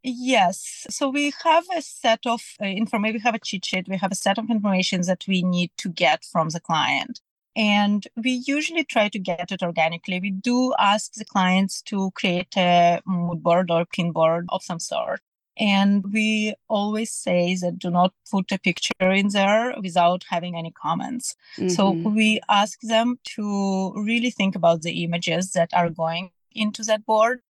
Yes. 0.04 0.86
So 0.90 1.08
we 1.08 1.32
have 1.44 1.64
a 1.76 1.82
set 1.82 2.20
of 2.24 2.40
uh, 2.62 2.66
information, 2.66 3.14
we 3.14 3.20
have 3.20 3.34
a 3.34 3.38
cheat 3.40 3.64
sheet, 3.64 3.88
we 3.88 3.96
have 3.96 4.12
a 4.12 4.14
set 4.14 4.38
of 4.38 4.48
information 4.48 5.02
that 5.02 5.24
we 5.26 5.42
need 5.42 5.70
to 5.78 5.88
get 5.88 6.24
from 6.24 6.50
the 6.50 6.60
client. 6.60 7.20
And 7.56 8.06
we 8.16 8.42
usually 8.46 8.84
try 8.84 9.08
to 9.08 9.18
get 9.18 9.50
it 9.50 9.62
organically. 9.62 10.20
We 10.20 10.30
do 10.30 10.72
ask 10.78 11.14
the 11.14 11.24
clients 11.24 11.82
to 11.82 12.12
create 12.12 12.56
a 12.56 13.00
mood 13.04 13.42
board 13.42 13.70
or 13.70 13.84
pin 13.84 14.12
board 14.12 14.46
of 14.50 14.62
some 14.62 14.78
sort. 14.78 15.20
And 15.58 16.04
we 16.12 16.54
always 16.68 17.10
say 17.10 17.56
that 17.60 17.78
do 17.78 17.90
not 17.90 18.12
put 18.30 18.52
a 18.52 18.58
picture 18.58 19.10
in 19.10 19.28
there 19.30 19.74
without 19.82 20.24
having 20.28 20.56
any 20.56 20.70
comments. 20.70 21.34
Mm-hmm. 21.56 21.68
So 21.70 21.90
we 21.90 22.40
ask 22.48 22.80
them 22.82 23.18
to 23.36 23.92
really 23.94 24.30
think 24.30 24.54
about 24.54 24.82
the 24.82 25.02
images 25.04 25.52
that 25.52 25.70
are 25.74 25.90
going 25.90 26.30
into 26.52 26.82
that 26.84 27.04
board 27.04 27.40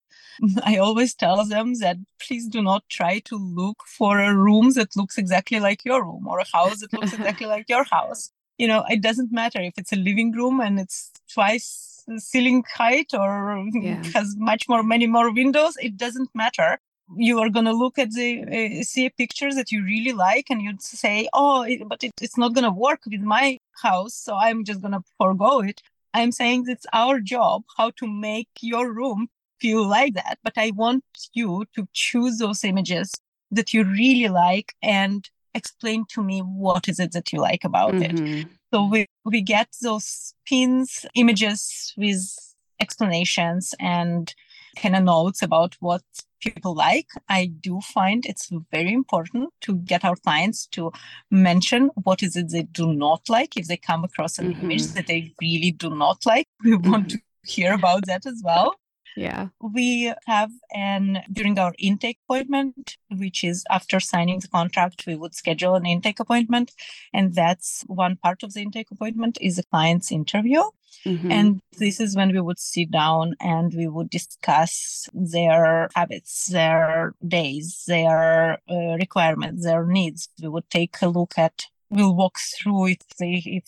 I 0.64 0.76
always 0.76 1.14
tell 1.14 1.44
them 1.44 1.74
that 1.74 1.96
please 2.20 2.48
do 2.48 2.62
not 2.62 2.88
try 2.88 3.20
to 3.20 3.36
look 3.36 3.82
for 3.86 4.18
a 4.18 4.34
room 4.34 4.72
that 4.72 4.96
looks 4.96 5.18
exactly 5.18 5.60
like 5.60 5.84
your 5.84 6.04
room 6.04 6.26
or 6.26 6.38
a 6.38 6.46
house 6.52 6.80
that 6.80 6.92
looks 6.92 7.12
exactly 7.12 7.46
like 7.54 7.68
your 7.68 7.84
house. 7.84 8.30
You 8.56 8.68
know, 8.68 8.84
it 8.88 9.02
doesn't 9.02 9.32
matter 9.32 9.60
if 9.60 9.74
it's 9.76 9.92
a 9.92 9.96
living 9.96 10.32
room 10.32 10.60
and 10.60 10.80
it's 10.80 11.12
twice 11.32 12.04
ceiling 12.16 12.64
height 12.74 13.12
or 13.14 13.64
yeah. 13.72 14.02
has 14.14 14.34
much 14.36 14.68
more, 14.68 14.82
many 14.82 15.06
more 15.06 15.32
windows. 15.32 15.76
It 15.80 15.96
doesn't 15.96 16.30
matter. 16.34 16.80
You 17.16 17.40
are 17.40 17.48
going 17.48 17.64
to 17.64 17.72
look 17.72 17.98
at 17.98 18.10
the, 18.12 18.80
uh, 18.80 18.82
see 18.82 19.06
a 19.06 19.10
picture 19.10 19.52
that 19.54 19.72
you 19.72 19.82
really 19.82 20.12
like 20.12 20.46
and 20.50 20.60
you'd 20.60 20.82
say, 20.82 21.28
oh, 21.32 21.62
it, 21.62 21.88
but 21.88 22.04
it, 22.04 22.12
it's 22.20 22.36
not 22.36 22.54
going 22.54 22.64
to 22.64 22.70
work 22.70 23.00
with 23.10 23.20
my 23.20 23.58
house. 23.82 24.14
So 24.14 24.36
I'm 24.36 24.64
just 24.64 24.80
going 24.80 24.92
to 24.92 25.02
forego 25.16 25.60
it. 25.60 25.82
I'm 26.14 26.32
saying 26.32 26.64
it's 26.68 26.86
our 26.92 27.20
job 27.20 27.62
how 27.76 27.90
to 27.96 28.06
make 28.06 28.48
your 28.60 28.92
room 28.92 29.28
feel 29.60 29.86
like 29.86 30.14
that. 30.14 30.38
But 30.42 30.54
I 30.56 30.72
want 30.74 31.04
you 31.32 31.64
to 31.74 31.88
choose 31.92 32.38
those 32.38 32.64
images 32.64 33.12
that 33.50 33.72
you 33.72 33.84
really 33.84 34.28
like 34.28 34.74
and 34.82 35.28
explain 35.54 36.04
to 36.10 36.22
me 36.22 36.40
what 36.40 36.88
is 36.88 37.00
it 37.00 37.12
that 37.12 37.32
you 37.32 37.40
like 37.40 37.64
about 37.64 37.94
mm-hmm. 37.94 38.26
it. 38.26 38.46
So 38.72 38.86
we, 38.86 39.06
we 39.24 39.40
get 39.40 39.68
those 39.80 40.34
pins, 40.46 41.06
images 41.14 41.94
with 41.96 42.54
explanations 42.80 43.74
and 43.80 44.32
kind 44.80 44.96
of 44.96 45.04
notes 45.04 45.42
about 45.42 45.76
what 45.80 46.02
people 46.40 46.74
like. 46.74 47.08
I 47.28 47.46
do 47.46 47.80
find 47.80 48.24
it's 48.24 48.50
very 48.70 48.92
important 48.92 49.50
to 49.62 49.76
get 49.76 50.04
our 50.04 50.16
clients 50.16 50.66
to 50.68 50.92
mention 51.30 51.90
what 52.02 52.22
is 52.22 52.36
it 52.36 52.50
they 52.50 52.62
do 52.62 52.92
not 52.92 53.28
like 53.28 53.56
if 53.56 53.66
they 53.66 53.76
come 53.76 54.04
across 54.04 54.38
an 54.38 54.52
mm-hmm. 54.52 54.64
image 54.64 54.86
that 54.88 55.06
they 55.06 55.32
really 55.40 55.72
do 55.72 55.90
not 55.90 56.24
like. 56.26 56.46
We 56.64 56.72
mm-hmm. 56.72 56.90
want 56.90 57.10
to 57.10 57.18
hear 57.44 57.72
about 57.74 58.06
that 58.06 58.26
as 58.26 58.42
well. 58.44 58.74
Yeah. 59.16 59.48
We 59.60 60.12
have 60.26 60.52
an 60.72 61.22
during 61.32 61.58
our 61.58 61.74
intake 61.78 62.18
appointment, 62.24 62.98
which 63.10 63.42
is 63.42 63.64
after 63.68 63.98
signing 63.98 64.38
the 64.38 64.48
contract, 64.48 65.06
we 65.06 65.16
would 65.16 65.34
schedule 65.34 65.74
an 65.74 65.86
intake 65.86 66.20
appointment. 66.20 66.70
And 67.12 67.34
that's 67.34 67.84
one 67.88 68.16
part 68.16 68.44
of 68.44 68.54
the 68.54 68.60
intake 68.60 68.92
appointment 68.92 69.38
is 69.40 69.58
a 69.58 69.64
client's 69.64 70.12
interview. 70.12 70.62
Mm-hmm. 71.04 71.32
And 71.32 71.60
this 71.78 72.00
is 72.00 72.16
when 72.16 72.32
we 72.32 72.40
would 72.40 72.58
sit 72.58 72.90
down 72.90 73.34
and 73.40 73.72
we 73.74 73.86
would 73.86 74.10
discuss 74.10 75.08
their 75.14 75.88
habits, 75.94 76.46
their 76.46 77.14
days, 77.26 77.84
their 77.86 78.58
uh, 78.70 78.96
requirements, 78.98 79.64
their 79.64 79.86
needs. 79.86 80.28
We 80.42 80.48
would 80.48 80.68
take 80.70 80.96
a 81.00 81.08
look 81.08 81.34
at, 81.38 81.64
we'll 81.90 82.14
walk 82.14 82.36
through 82.38 82.88
if 82.88 83.08
they, 83.18 83.42
if 83.44 83.64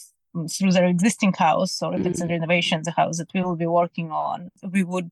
through 0.49 0.73
their 0.73 0.87
existing 0.87 1.33
house 1.33 1.83
or 1.83 1.95
if 1.95 2.07
it's 2.07 2.21
a 2.21 2.25
mm-hmm. 2.25 2.35
renovation 2.35 2.81
the 2.85 2.93
house 2.93 3.19
that 3.19 3.33
we 3.35 3.43
will 3.43 3.57
be 3.57 3.67
working 3.67 4.12
on 4.12 4.50
we 4.71 4.85
would 4.85 5.11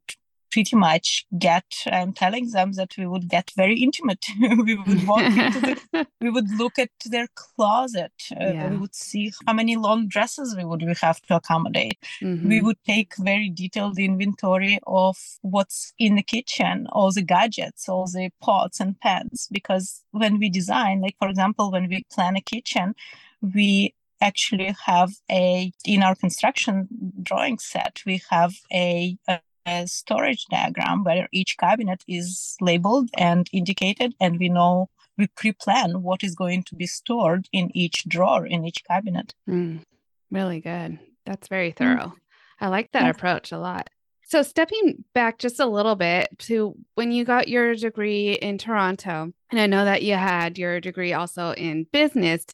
pretty 0.50 0.76
much 0.76 1.26
get 1.38 1.64
i'm 1.87 2.12
telling 2.12 2.50
them 2.50 2.73
that 2.73 2.97
we 2.97 3.07
would 3.07 3.28
get 3.28 3.50
very 3.57 3.78
intimate 3.78 4.25
we 4.40 4.75
would 4.75 5.07
walk 5.07 5.23
into 5.23 5.61
the 5.61 6.07
we 6.21 6.31
would 6.31 6.50
look 6.57 6.78
at 6.78 6.90
their 7.07 7.28
closet 7.35 8.12
uh, 8.33 8.52
yeah. 8.52 8.71
we 8.71 8.76
would 8.76 8.95
see 8.95 9.33
how 9.47 9.52
many 9.52 9.76
long 9.76 10.09
dresses 10.09 10.55
we 10.57 10.64
would 10.64 10.83
we 10.83 10.95
have 11.00 11.21
to 11.23 11.35
accommodate 11.35 11.99
mm-hmm. 12.23 12.49
we 12.49 12.61
would 12.61 12.78
take 12.87 13.14
very 13.19 13.49
detailed 13.49 13.99
inventory 13.99 14.78
of 14.87 15.17
what's 15.43 15.93
in 15.99 16.14
the 16.17 16.23
kitchen 16.23 16.87
all 16.93 17.12
the 17.12 17.23
gadgets 17.23 17.88
all 17.88 18.07
the 18.07 18.31
pots 18.40 18.81
and 18.81 18.99
pans 19.00 19.49
because 19.52 20.02
when 20.12 20.38
we 20.38 20.49
design 20.49 21.00
like 21.00 21.17
for 21.19 21.28
example 21.28 21.71
when 21.71 21.88
we 21.88 22.05
plan 22.11 22.37
a 22.37 22.40
kitchen 22.40 22.95
we 23.55 23.95
actually 24.21 24.75
have 24.85 25.12
a 25.31 25.73
in 25.85 26.02
our 26.02 26.14
construction 26.14 26.88
drawing 27.23 27.59
set 27.59 28.00
we 28.05 28.21
have 28.31 28.55
a, 28.73 29.17
a 29.28 29.40
a 29.68 29.87
storage 29.87 30.46
diagram 30.46 31.04
where 31.04 31.28
each 31.32 31.56
cabinet 31.58 32.02
is 32.08 32.56
labeled 32.60 33.10
and 33.16 33.48
indicated, 33.52 34.14
and 34.20 34.38
we 34.38 34.48
know 34.48 34.88
we 35.16 35.26
pre-plan 35.26 36.02
what 36.02 36.22
is 36.22 36.34
going 36.34 36.62
to 36.64 36.75
be 36.75 36.87
stored 36.87 37.48
in 37.52 37.70
each 37.76 38.04
drawer 38.08 38.46
in 38.46 38.64
each 38.64 38.82
cabinet. 38.84 39.34
Mm, 39.48 39.82
really 40.30 40.60
good. 40.60 40.98
That's 41.26 41.48
very 41.48 41.72
mm. 41.72 41.76
thorough. 41.76 42.14
Mm. 42.14 42.16
I 42.60 42.68
like 42.68 42.92
that 42.92 43.08
approach 43.08 43.52
a 43.52 43.58
lot. 43.58 43.90
So, 44.25 44.42
stepping 44.42 45.04
back 45.14 45.38
just 45.38 45.58
a 45.58 45.66
little 45.66 45.96
bit 45.96 46.28
to 46.40 46.75
when 46.96 47.12
you 47.12 47.25
got 47.25 47.48
your 47.48 47.75
degree 47.75 48.32
in 48.32 48.58
Toronto, 48.58 49.32
and 49.50 49.60
I 49.60 49.66
know 49.66 49.84
that 49.84 50.02
you 50.02 50.14
had 50.14 50.58
your 50.58 50.80
degree 50.80 51.14
also 51.14 51.52
in 51.52 51.87
business. 51.92 52.44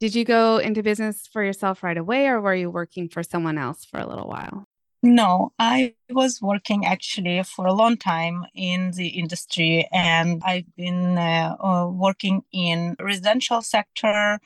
Did 0.00 0.14
you 0.14 0.24
go 0.24 0.58
into 0.58 0.82
business 0.82 1.26
for 1.32 1.42
yourself 1.42 1.82
right 1.82 1.96
away, 1.96 2.26
or 2.26 2.40
were 2.40 2.54
you 2.54 2.70
working 2.70 3.08
for 3.08 3.22
someone 3.22 3.56
else 3.56 3.86
for 3.86 3.98
a 3.98 4.06
little 4.06 4.28
while? 4.28 4.63
No, 5.06 5.52
I 5.58 5.96
was 6.08 6.40
working 6.40 6.86
actually 6.86 7.42
for 7.42 7.66
a 7.66 7.74
long 7.74 7.98
time 7.98 8.46
in 8.54 8.92
the 8.92 9.08
industry, 9.08 9.86
and 9.92 10.40
I've 10.42 10.74
been 10.76 11.18
uh, 11.18 11.56
uh, 11.60 11.90
working 11.90 12.42
in 12.52 12.96
residential 12.98 13.60
sector. 13.60 14.38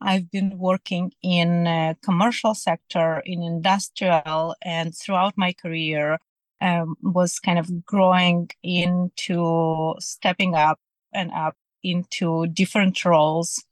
I've 0.00 0.28
been 0.32 0.58
working 0.58 1.12
in 1.22 1.68
uh, 1.68 1.94
commercial 2.02 2.56
sector, 2.56 3.22
in 3.24 3.40
industrial, 3.44 4.56
and 4.62 4.92
throughout 4.96 5.34
my 5.36 5.52
career, 5.52 6.18
um, 6.60 6.96
was 7.02 7.38
kind 7.38 7.60
of 7.60 7.86
growing 7.86 8.50
into 8.64 9.94
stepping 10.00 10.56
up 10.56 10.80
and 11.14 11.30
up 11.30 11.56
into 11.84 12.48
different 12.48 13.04
roles, 13.04 13.62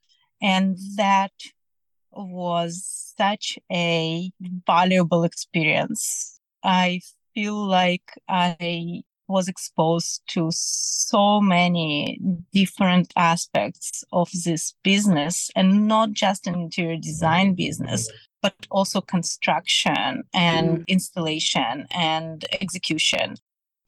and 0.40 0.78
that 0.95 1.33
was 2.18 3.14
such 3.16 3.58
a 3.72 4.30
valuable 4.66 5.25
experience. 5.25 6.40
I 6.62 7.00
feel 7.34 7.54
like 7.54 8.12
I 8.28 9.02
was 9.28 9.46
exposed 9.46 10.22
to 10.28 10.48
so 10.50 11.40
many 11.40 12.18
different 12.52 13.12
aspects 13.16 14.02
of 14.12 14.30
this 14.44 14.75
business 14.82 15.50
and 15.54 15.87
not 15.87 16.12
just 16.12 16.46
an 16.46 16.54
interior 16.54 16.96
design 16.96 17.54
business 17.54 18.10
but 18.40 18.54
also 18.70 19.00
construction 19.00 20.22
and 20.32 20.78
mm. 20.78 20.87
installation 20.87 21.87
and 21.90 22.44
execution 22.60 23.37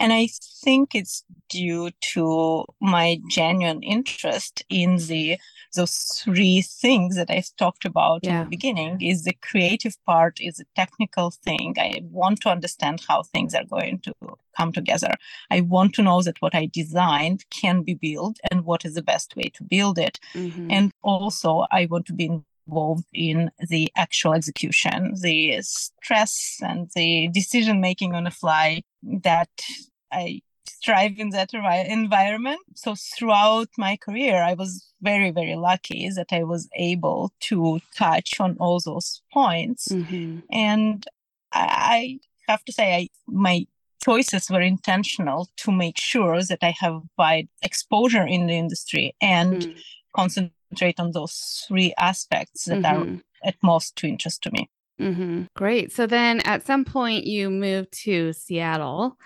and 0.00 0.12
I 0.12 0.28
think 0.64 0.94
it's 0.94 1.22
due 1.50 1.90
to 2.14 2.64
my 2.80 3.20
genuine 3.28 3.82
interest 3.82 4.64
in 4.68 4.96
the 4.96 5.38
those 5.76 6.20
three 6.24 6.62
things 6.62 7.14
that 7.14 7.30
I've 7.30 7.54
talked 7.56 7.84
about 7.84 8.24
yeah. 8.24 8.38
in 8.38 8.44
the 8.44 8.50
beginning 8.50 9.00
is 9.00 9.22
the 9.22 9.36
creative 9.40 9.96
part 10.04 10.40
is 10.40 10.58
a 10.58 10.64
technical 10.74 11.30
thing. 11.30 11.76
I 11.78 12.00
want 12.10 12.40
to 12.40 12.48
understand 12.48 13.02
how 13.06 13.22
things 13.22 13.54
are 13.54 13.64
going 13.64 14.00
to 14.00 14.12
come 14.56 14.72
together. 14.72 15.14
I 15.48 15.60
want 15.60 15.94
to 15.94 16.02
know 16.02 16.22
that 16.22 16.42
what 16.42 16.56
I 16.56 16.66
designed 16.72 17.44
can 17.50 17.82
be 17.82 17.94
built 17.94 18.40
and 18.50 18.64
what 18.64 18.84
is 18.84 18.94
the 18.94 19.02
best 19.02 19.36
way 19.36 19.52
to 19.54 19.62
build 19.62 19.96
it. 19.96 20.18
Mm-hmm. 20.34 20.72
And 20.72 20.92
also 21.02 21.66
I 21.70 21.86
want 21.86 22.06
to 22.06 22.14
be 22.14 22.42
involved 22.66 23.06
in 23.12 23.50
the 23.68 23.90
actual 23.96 24.34
execution, 24.34 25.14
the 25.20 25.60
stress 25.62 26.58
and 26.62 26.90
the 26.94 27.28
decision 27.32 27.80
making 27.80 28.14
on 28.14 28.24
the 28.24 28.30
fly 28.30 28.82
that 29.02 29.50
I 30.12 30.42
thrive 30.84 31.14
in 31.18 31.30
that 31.30 31.52
environment. 31.52 32.60
So 32.74 32.94
throughout 32.94 33.68
my 33.76 33.96
career, 33.96 34.42
I 34.42 34.54
was 34.54 34.92
very, 35.02 35.30
very 35.30 35.56
lucky 35.56 36.08
that 36.14 36.28
I 36.32 36.44
was 36.44 36.68
able 36.74 37.32
to 37.40 37.80
touch 37.94 38.40
on 38.40 38.56
all 38.58 38.80
those 38.80 39.22
points. 39.32 39.88
Mm-hmm. 39.88 40.40
And 40.50 41.06
I 41.52 42.20
have 42.48 42.64
to 42.64 42.72
say, 42.72 42.94
I, 42.94 43.08
my 43.26 43.66
choices 44.02 44.50
were 44.50 44.60
intentional 44.60 45.48
to 45.58 45.72
make 45.72 45.98
sure 45.98 46.42
that 46.42 46.58
I 46.62 46.74
have 46.80 47.02
wide 47.18 47.48
exposure 47.62 48.26
in 48.26 48.46
the 48.46 48.54
industry 48.54 49.14
and 49.20 49.62
mm. 49.62 49.78
concentrate 50.14 50.98
on 50.98 51.12
those 51.12 51.64
three 51.68 51.92
aspects 51.98 52.64
that 52.64 52.82
mm-hmm. 52.82 53.16
are 53.16 53.20
at 53.44 53.56
most 53.62 53.96
to 53.96 54.06
interest 54.06 54.42
to 54.42 54.50
me. 54.52 54.70
Mm-hmm. 55.00 55.44
Great. 55.54 55.92
So 55.92 56.06
then 56.06 56.40
at 56.40 56.66
some 56.66 56.84
point 56.84 57.24
you 57.24 57.50
moved 57.50 57.92
to 58.04 58.32
Seattle 58.32 59.16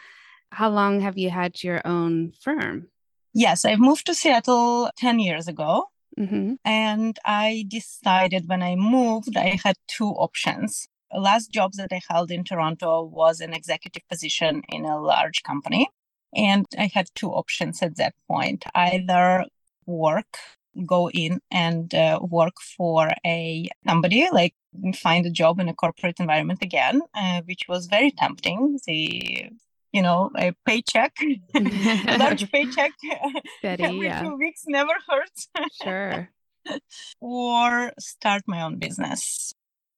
how 0.54 0.70
long 0.70 1.00
have 1.00 1.18
you 1.18 1.30
had 1.30 1.62
your 1.62 1.80
own 1.84 2.32
firm? 2.40 2.88
Yes, 3.32 3.64
I've 3.64 3.80
moved 3.80 4.06
to 4.06 4.14
Seattle 4.14 4.90
10 4.96 5.18
years 5.18 5.48
ago. 5.48 5.86
Mm-hmm. 6.18 6.54
And 6.64 7.18
I 7.24 7.64
decided 7.68 8.48
when 8.48 8.62
I 8.62 8.76
moved, 8.76 9.36
I 9.36 9.58
had 9.62 9.76
two 9.88 10.10
options. 10.10 10.86
The 11.10 11.20
last 11.20 11.50
job 11.50 11.72
that 11.74 11.92
I 11.92 12.00
held 12.08 12.30
in 12.30 12.44
Toronto 12.44 13.02
was 13.02 13.40
an 13.40 13.52
executive 13.52 14.02
position 14.08 14.62
in 14.68 14.84
a 14.84 15.00
large 15.00 15.42
company. 15.42 15.88
And 16.34 16.66
I 16.78 16.90
had 16.92 17.08
two 17.14 17.30
options 17.30 17.82
at 17.82 17.96
that 17.96 18.14
point 18.28 18.64
either 18.74 19.44
work, 19.86 20.38
go 20.86 21.10
in 21.10 21.40
and 21.50 21.92
uh, 21.94 22.20
work 22.22 22.54
for 22.76 23.10
a 23.24 23.68
somebody, 23.86 24.28
like 24.32 24.54
find 24.96 25.26
a 25.26 25.30
job 25.30 25.60
in 25.60 25.68
a 25.68 25.74
corporate 25.74 26.18
environment 26.18 26.60
again, 26.62 27.02
uh, 27.14 27.42
which 27.44 27.62
was 27.68 27.86
very 27.86 28.10
tempting. 28.10 28.78
The 28.86 29.50
you 29.94 30.02
know, 30.02 30.28
a 30.36 30.52
paycheck, 30.66 31.12
a 31.54 32.18
large 32.18 32.50
paycheck 32.52 32.90
Betty, 33.62 33.82
every 33.84 34.06
yeah. 34.06 34.22
two 34.22 34.36
weeks 34.36 34.64
never 34.66 34.92
hurts. 35.08 35.48
sure. 35.80 36.30
or 37.20 37.92
start 38.00 38.42
my 38.48 38.60
own 38.60 38.80
business. 38.80 39.54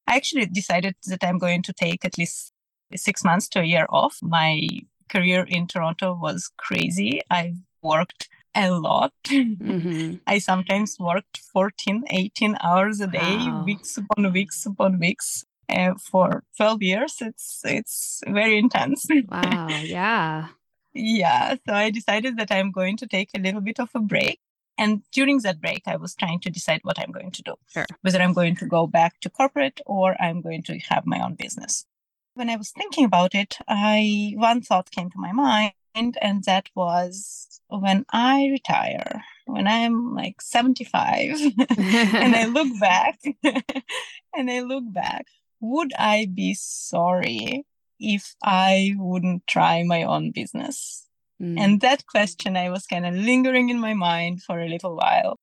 I 0.07 0.17
actually 0.17 0.47
decided 0.47 0.97
that 1.07 1.25
I'm 1.25 1.39
going 1.39 1.63
to 1.63 1.73
take 1.73 2.05
at 2.05 2.19
least 2.19 2.53
six 2.95 3.25
months 3.25 3.49
to 3.51 3.61
a 3.61 3.65
year 3.65 3.87
off. 3.89 4.19
My 4.21 4.69
career 5.09 5.47
in 5.49 5.67
Toronto 5.67 6.15
was 6.21 6.51
crazy. 6.59 7.23
I 7.31 7.55
worked 7.83 8.29
a 8.55 8.71
lot. 8.73 9.15
Mm-hmm. 9.25 10.17
I 10.27 10.39
sometimes 10.39 10.99
worked 11.01 11.39
14, 11.55 12.05
18 12.11 12.59
hours 12.63 13.01
a 13.01 13.07
day, 13.07 13.37
wow. 13.37 13.65
weeks 13.65 13.97
upon 13.97 14.31
weeks 14.31 14.67
upon 14.67 14.99
weeks 14.99 15.47
uh, 15.69 15.95
for 15.99 16.43
12 16.57 16.83
years 16.83 17.17
it's 17.21 17.61
it's 17.65 18.23
very 18.27 18.59
intense. 18.59 19.07
Wow 19.29 19.69
yeah. 19.83 20.49
Yeah 20.95 21.57
so 21.67 21.75
i 21.75 21.91
decided 21.91 22.37
that 22.37 22.51
i'm 22.51 22.71
going 22.71 22.97
to 22.97 23.07
take 23.07 23.31
a 23.35 23.41
little 23.41 23.61
bit 23.61 23.81
of 23.81 23.91
a 23.95 24.01
break. 24.01 24.41
And 24.79 25.03
during 25.13 25.39
that 25.41 25.61
break 25.61 25.83
i 25.87 25.97
was 25.97 26.15
trying 26.15 26.41
to 26.41 26.51
decide 26.51 26.81
what 26.83 26.99
i'm 26.99 27.13
going 27.13 27.31
to 27.33 27.43
do. 27.43 27.55
Sure. 27.69 27.87
whether 28.03 28.21
i'm 28.21 28.33
going 28.33 28.57
to 28.57 28.67
go 28.67 28.87
back 28.87 29.21
to 29.21 29.31
corporate 29.31 29.81
or 29.87 30.21
i'm 30.21 30.41
going 30.41 30.63
to 30.65 30.79
have 30.91 31.07
my 31.07 31.23
own 31.25 31.35
business. 31.35 31.87
When 32.35 32.51
i 32.51 32.57
was 32.57 32.71
thinking 32.71 33.05
about 33.05 33.35
it 33.35 33.59
i 33.67 34.33
one 34.37 34.61
thought 34.63 34.91
came 34.91 35.11
to 35.11 35.19
my 35.19 35.33
mind 35.33 35.73
and 35.97 36.45
that 36.45 36.69
was 36.75 37.61
when 37.69 38.05
i 38.11 38.49
retire 38.51 39.25
when 39.47 39.67
i'm 39.67 40.15
like 40.15 40.41
75 40.41 41.41
and 41.79 42.37
i 42.37 42.45
look 42.47 42.69
back 42.81 43.19
and 44.37 44.51
i 44.51 44.61
look 44.61 44.85
back 44.93 45.27
would 45.61 45.93
I 45.99 46.29
be 46.33 46.55
sorry 46.55 47.65
if 47.99 48.35
I 48.43 48.95
wouldn't 48.97 49.47
try 49.47 49.83
my 49.83 50.03
own 50.03 50.31
business? 50.33 51.07
Mm. 51.41 51.59
And 51.59 51.81
that 51.81 52.07
question 52.07 52.57
I 52.57 52.71
was 52.71 52.87
kind 52.87 53.07
of 53.07 53.15
lingering 53.15 53.69
in 53.69 53.79
my 53.79 53.95
mind 53.95 54.43
for 54.43 54.61
a 54.61 54.69
little 54.69 54.97
while. 54.97 55.39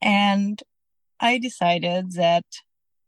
And 0.00 0.62
I 1.20 1.38
decided 1.38 2.12
that 2.12 2.44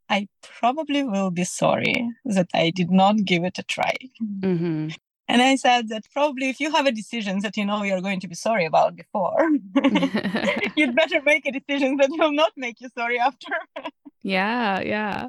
I 0.09 0.27
probably 0.41 1.03
will 1.03 1.31
be 1.31 1.43
sorry 1.43 2.09
that 2.25 2.47
I 2.53 2.71
did 2.71 2.91
not 2.91 3.25
give 3.25 3.43
it 3.43 3.59
a 3.59 3.63
try. 3.63 3.95
Mm-hmm. 4.21 4.89
And 5.29 5.41
I 5.41 5.55
said 5.55 5.89
that 5.89 6.05
probably 6.13 6.49
if 6.49 6.59
you 6.61 6.71
have 6.71 6.85
a 6.85 6.91
decision 6.91 7.39
that 7.41 7.57
you 7.57 7.65
know 7.65 7.83
you're 7.83 8.01
going 8.01 8.21
to 8.21 8.29
be 8.29 8.35
sorry 8.35 8.65
about 8.65 8.95
before, 8.95 9.49
you'd 10.77 10.95
better 10.95 11.21
make 11.25 11.45
a 11.45 11.51
decision 11.51 11.97
that 11.97 12.09
will 12.11 12.31
not 12.31 12.53
make 12.55 12.79
you 12.79 12.87
sorry 12.97 13.19
after. 13.19 13.51
yeah, 14.21 14.79
yeah. 14.79 15.27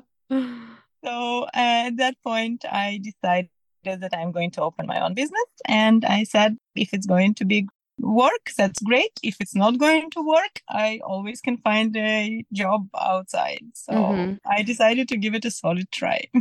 So 1.05 1.45
uh, 1.45 1.49
at 1.55 1.97
that 1.97 2.17
point, 2.23 2.65
I 2.65 3.01
decided 3.03 3.51
that 3.85 4.15
I'm 4.15 4.33
going 4.33 4.51
to 4.53 4.63
open 4.63 4.87
my 4.87 5.03
own 5.03 5.15
business. 5.15 5.47
And 5.67 6.05
I 6.05 6.25
said, 6.25 6.57
if 6.75 6.93
it's 6.93 7.07
going 7.07 7.35
to 7.35 7.45
be 7.45 7.69
work, 8.01 8.51
that's 8.57 8.81
great. 8.83 9.13
If 9.23 9.37
it's 9.41 9.55
not 9.55 9.79
going 9.79 10.11
to 10.11 10.23
work, 10.23 10.61
I 10.69 11.01
always 11.05 11.41
can 11.41 11.57
find 11.59 11.97
a 11.97 12.45
job 12.53 12.89
outside. 12.99 13.65
So 13.75 13.93
mm-hmm. 13.93 14.35
I 14.47 14.63
decided 14.63 15.09
to 15.09 15.17
give 15.17 15.35
it 15.35 15.45
a 15.45 15.51
solid 15.51 15.91
try. 15.91 16.29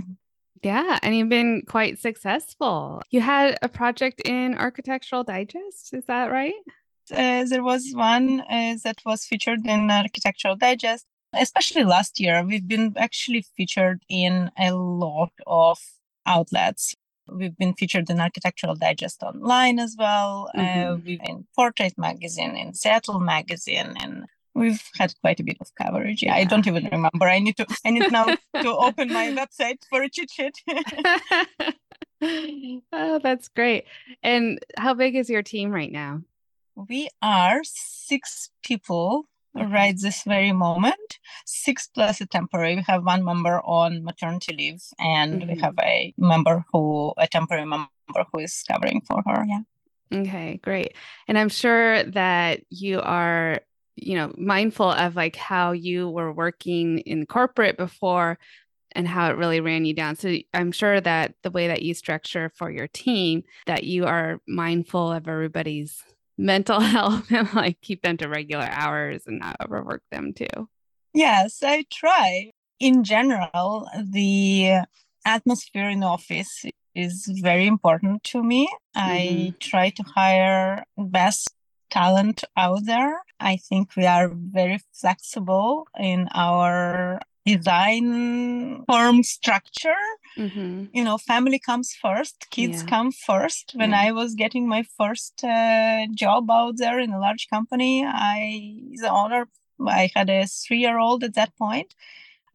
Yeah, 0.64 0.98
and 1.04 1.16
you've 1.16 1.30
been 1.30 1.64
quite 1.68 2.00
successful. 2.00 3.04
You 3.12 3.22
had 3.22 3.60
a 3.62 3.70
project 3.70 4.22
in 4.26 4.58
Architectural 4.58 5.24
Digest, 5.24 5.94
is 5.94 6.06
that 6.06 6.32
right? 6.32 6.56
Uh, 7.12 7.46
there 7.46 7.64
was 7.64 7.92
one 7.94 8.42
uh, 8.42 8.76
that 8.84 8.98
was 9.06 9.24
featured 9.24 9.66
in 9.66 9.92
Architectural 9.92 10.56
Digest 10.56 11.06
especially 11.34 11.84
last 11.84 12.20
year, 12.20 12.44
we've 12.44 12.68
been 12.68 12.94
actually 12.98 13.46
featured 13.56 14.02
in 14.10 14.52
a 14.58 14.72
lot 14.72 15.32
of 15.46 15.80
outlets. 16.26 16.96
We've 17.28 17.58
been 17.58 17.74
featured 17.74 18.10
in 18.10 18.20
Architectural 18.22 18.76
Digest 18.76 19.22
online 19.24 19.80
as 19.80 19.96
well. 19.98 20.50
Uh, 20.56 20.62
mm-hmm. 20.62 20.92
Uh, 20.92 20.96
we've 20.98 21.20
been 21.20 21.48
Portrait 21.56 21.94
Magazine, 21.98 22.56
in 22.56 22.74
Seattle 22.74 23.20
Magazine, 23.20 23.96
and 24.02 24.26
we've 24.54 24.82
had 24.98 25.14
quite 25.22 25.40
a 25.40 25.44
bit 25.44 25.58
of 25.60 25.74
coverage. 25.76 26.24
Yeah, 26.24 26.36
I 26.36 26.46
don't 26.46 26.68
even 26.68 26.86
remember. 26.92 27.26
I 27.26 27.40
need 27.40 27.58
to. 27.58 27.66
I 27.86 27.92
need 27.92 28.12
now 28.12 28.26
to 28.62 28.76
open 28.76 29.12
my 29.12 29.28
website 29.28 29.80
for 29.90 30.02
a 30.02 30.10
cheat 30.10 30.32
sheet. 30.32 30.56
oh, 32.94 33.20
that's 33.22 33.50
great. 33.50 33.86
And 34.24 34.60
how 34.78 34.94
big 34.94 35.16
is 35.16 35.30
your 35.30 35.44
team 35.44 35.72
right 35.72 35.92
now? 35.92 36.22
We 36.76 37.10
are 37.22 37.62
six 37.64 38.50
people 38.64 39.28
right 39.66 39.96
this 40.00 40.24
very 40.24 40.52
moment. 40.52 41.20
Six 41.46 41.88
plus 41.88 42.22
a 42.22 42.26
temporary. 42.26 42.76
We 42.76 42.84
have 42.88 43.06
one 43.06 43.24
member 43.24 43.60
on 43.62 44.04
maternity 44.04 44.56
leave, 44.56 44.84
and 45.00 45.42
mm-hmm. 45.42 45.52
we 45.52 45.60
have 45.60 45.76
a 45.80 46.14
member 46.18 46.64
who, 46.72 47.14
a 47.18 47.28
temporary 47.28 47.66
member 47.66 47.90
who 48.32 48.40
is 48.40 48.64
covering 48.70 49.02
for 49.02 49.22
her. 49.26 49.46
Yeah. 49.48 49.62
Okay, 50.14 50.60
great. 50.64 50.94
And 51.28 51.38
I'm 51.38 51.50
sure 51.50 52.04
that 52.04 52.62
you 52.70 53.02
are, 53.02 53.60
you 53.96 54.16
know, 54.16 54.34
mindful 54.38 54.90
of 54.90 55.16
like 55.16 55.36
how 55.36 55.74
you 55.74 56.10
were 56.10 56.32
working 56.32 57.00
in 57.00 57.26
corporate 57.26 57.78
before 57.78 58.40
and 58.94 59.08
how 59.08 59.30
it 59.30 59.38
really 59.38 59.60
ran 59.60 59.86
you 59.86 59.94
down. 59.94 60.16
So 60.16 60.38
I'm 60.54 60.72
sure 60.72 61.02
that 61.02 61.34
the 61.44 61.52
way 61.52 61.68
that 61.68 61.84
you 61.84 61.94
structure 61.94 62.52
for 62.56 62.72
your 62.72 62.88
team, 62.88 63.44
that 63.66 63.84
you 63.84 64.06
are 64.06 64.40
mindful 64.48 65.12
of 65.12 65.28
everybody's 65.28 66.02
mental 66.38 66.80
health 66.96 67.32
and 67.32 67.52
like 67.54 67.80
keep 67.82 68.02
them 68.02 68.18
to 68.18 68.28
regular 68.28 68.68
hours 68.70 69.24
and 69.26 69.40
not 69.40 69.58
overwork 69.62 70.04
them 70.12 70.34
too. 70.34 70.70
Yes, 71.14 71.64
I 71.64 71.86
try. 71.92 72.52
In 72.80 73.04
general, 73.04 73.90
the 74.04 74.82
atmosphere 75.26 75.90
in 75.90 76.02
the 76.02 76.06
office 76.06 76.64
is 76.94 77.28
very 77.42 77.68
important 77.68 78.24
to 78.24 78.44
me. 78.44 78.68
Mm-hmm. 78.96 79.10
I 79.10 79.54
try 79.60 79.90
to 79.90 80.04
hire 80.04 80.84
best 80.98 81.50
talent 81.90 82.44
out 82.56 82.86
there. 82.86 83.22
I 83.40 83.58
think 83.58 83.96
we 83.96 84.06
are 84.06 84.30
very 84.34 84.80
flexible 84.94 85.88
in 86.00 86.28
our 86.34 87.20
design 87.48 88.84
firm 88.86 89.24
structure. 89.24 90.04
Mm-hmm. 90.38 90.86
You 90.94 91.04
know, 91.04 91.18
family 91.18 91.60
comes 91.60 91.94
first, 91.94 92.50
kids 92.50 92.84
yeah. 92.84 92.90
come 92.90 93.12
first. 93.12 93.74
When 93.76 93.92
yeah. 93.92 94.02
I 94.08 94.12
was 94.12 94.36
getting 94.36 94.68
my 94.68 94.84
first 94.98 95.44
uh, 95.44 96.06
job 96.14 96.52
out 96.52 96.78
there 96.78 97.00
in 97.00 97.12
a 97.12 97.20
large 97.20 97.50
company, 97.50 98.06
I, 98.06 98.82
the 99.02 99.10
owner, 99.10 99.48
I 99.86 100.12
had 100.16 100.30
a 100.30 100.46
three 100.46 100.80
year 100.80 101.00
old 101.00 101.24
at 101.24 101.36
that 101.36 101.56
point. 101.58 101.96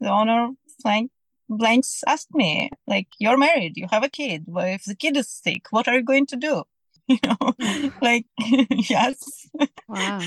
The 0.01 0.11
owner 0.11 0.51
blank, 0.83 1.11
blanks 1.49 2.03
asked 2.07 2.35
me, 2.35 2.71
like, 2.87 3.09
you're 3.19 3.39
married, 3.39 3.77
you 3.77 3.87
have 3.91 4.05
a 4.05 4.11
kid. 4.11 4.45
Well, 4.47 4.67
if 4.67 4.85
the 4.85 4.97
kid 4.97 5.17
is 5.17 5.29
sick, 5.29 5.67
what 5.71 5.89
are 5.89 5.95
you 5.95 6.05
going 6.05 6.27
to 6.27 6.37
do? 6.37 6.65
You 7.09 7.19
know, 7.25 7.93
like, 8.01 8.27
yes. 8.71 9.49
Wow. 9.89 10.21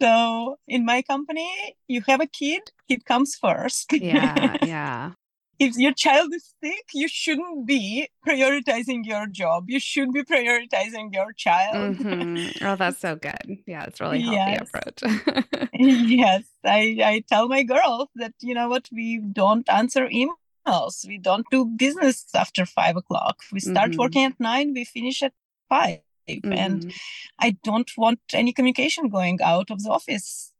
So 0.00 0.58
in 0.68 0.84
my 0.84 1.02
company, 1.02 1.50
you 1.88 2.02
have 2.06 2.20
a 2.20 2.26
kid, 2.26 2.62
kid 2.88 3.04
comes 3.04 3.34
first. 3.34 3.92
Yeah, 3.92 4.56
yeah. 4.62 5.12
if 5.58 5.76
your 5.76 5.92
child 5.92 6.34
is 6.34 6.52
sick, 6.62 6.84
you 6.92 7.08
shouldn't 7.08 7.66
be 7.66 8.08
prioritizing 8.26 9.06
your 9.06 9.26
job. 9.26 9.64
You 9.68 9.80
should 9.80 10.12
be 10.12 10.22
prioritizing 10.22 11.14
your 11.14 11.32
child. 11.32 11.96
Mm-hmm. 11.96 12.66
Oh, 12.66 12.76
that's 12.76 13.00
so 13.00 13.16
good. 13.16 13.58
Yeah, 13.66 13.84
it's 13.84 14.00
really 14.00 14.20
healthy 14.20 14.36
yes. 14.36 14.68
approach. 14.68 15.68
yes, 15.72 16.44
I, 16.64 16.98
I 17.02 17.24
tell 17.26 17.48
my 17.48 17.62
girls 17.62 18.08
that 18.16 18.34
you 18.40 18.54
know 18.54 18.68
what 18.68 18.88
we 18.92 19.18
don't 19.18 19.68
answer 19.70 20.08
emails. 20.08 21.06
We 21.06 21.18
don't 21.18 21.46
do 21.50 21.64
business 21.64 22.26
after 22.34 22.66
five 22.66 22.96
o'clock. 22.96 23.40
We 23.50 23.60
start 23.60 23.92
mm-hmm. 23.92 24.00
working 24.00 24.24
at 24.24 24.38
nine. 24.38 24.74
We 24.74 24.84
finish 24.84 25.22
at 25.22 25.32
five. 25.70 26.00
Mm-hmm. 26.28 26.52
And 26.52 26.92
I 27.38 27.56
don't 27.62 27.90
want 27.96 28.20
any 28.32 28.52
communication 28.52 29.08
going 29.08 29.38
out 29.42 29.70
of 29.70 29.82
the 29.82 29.90
office 29.90 30.52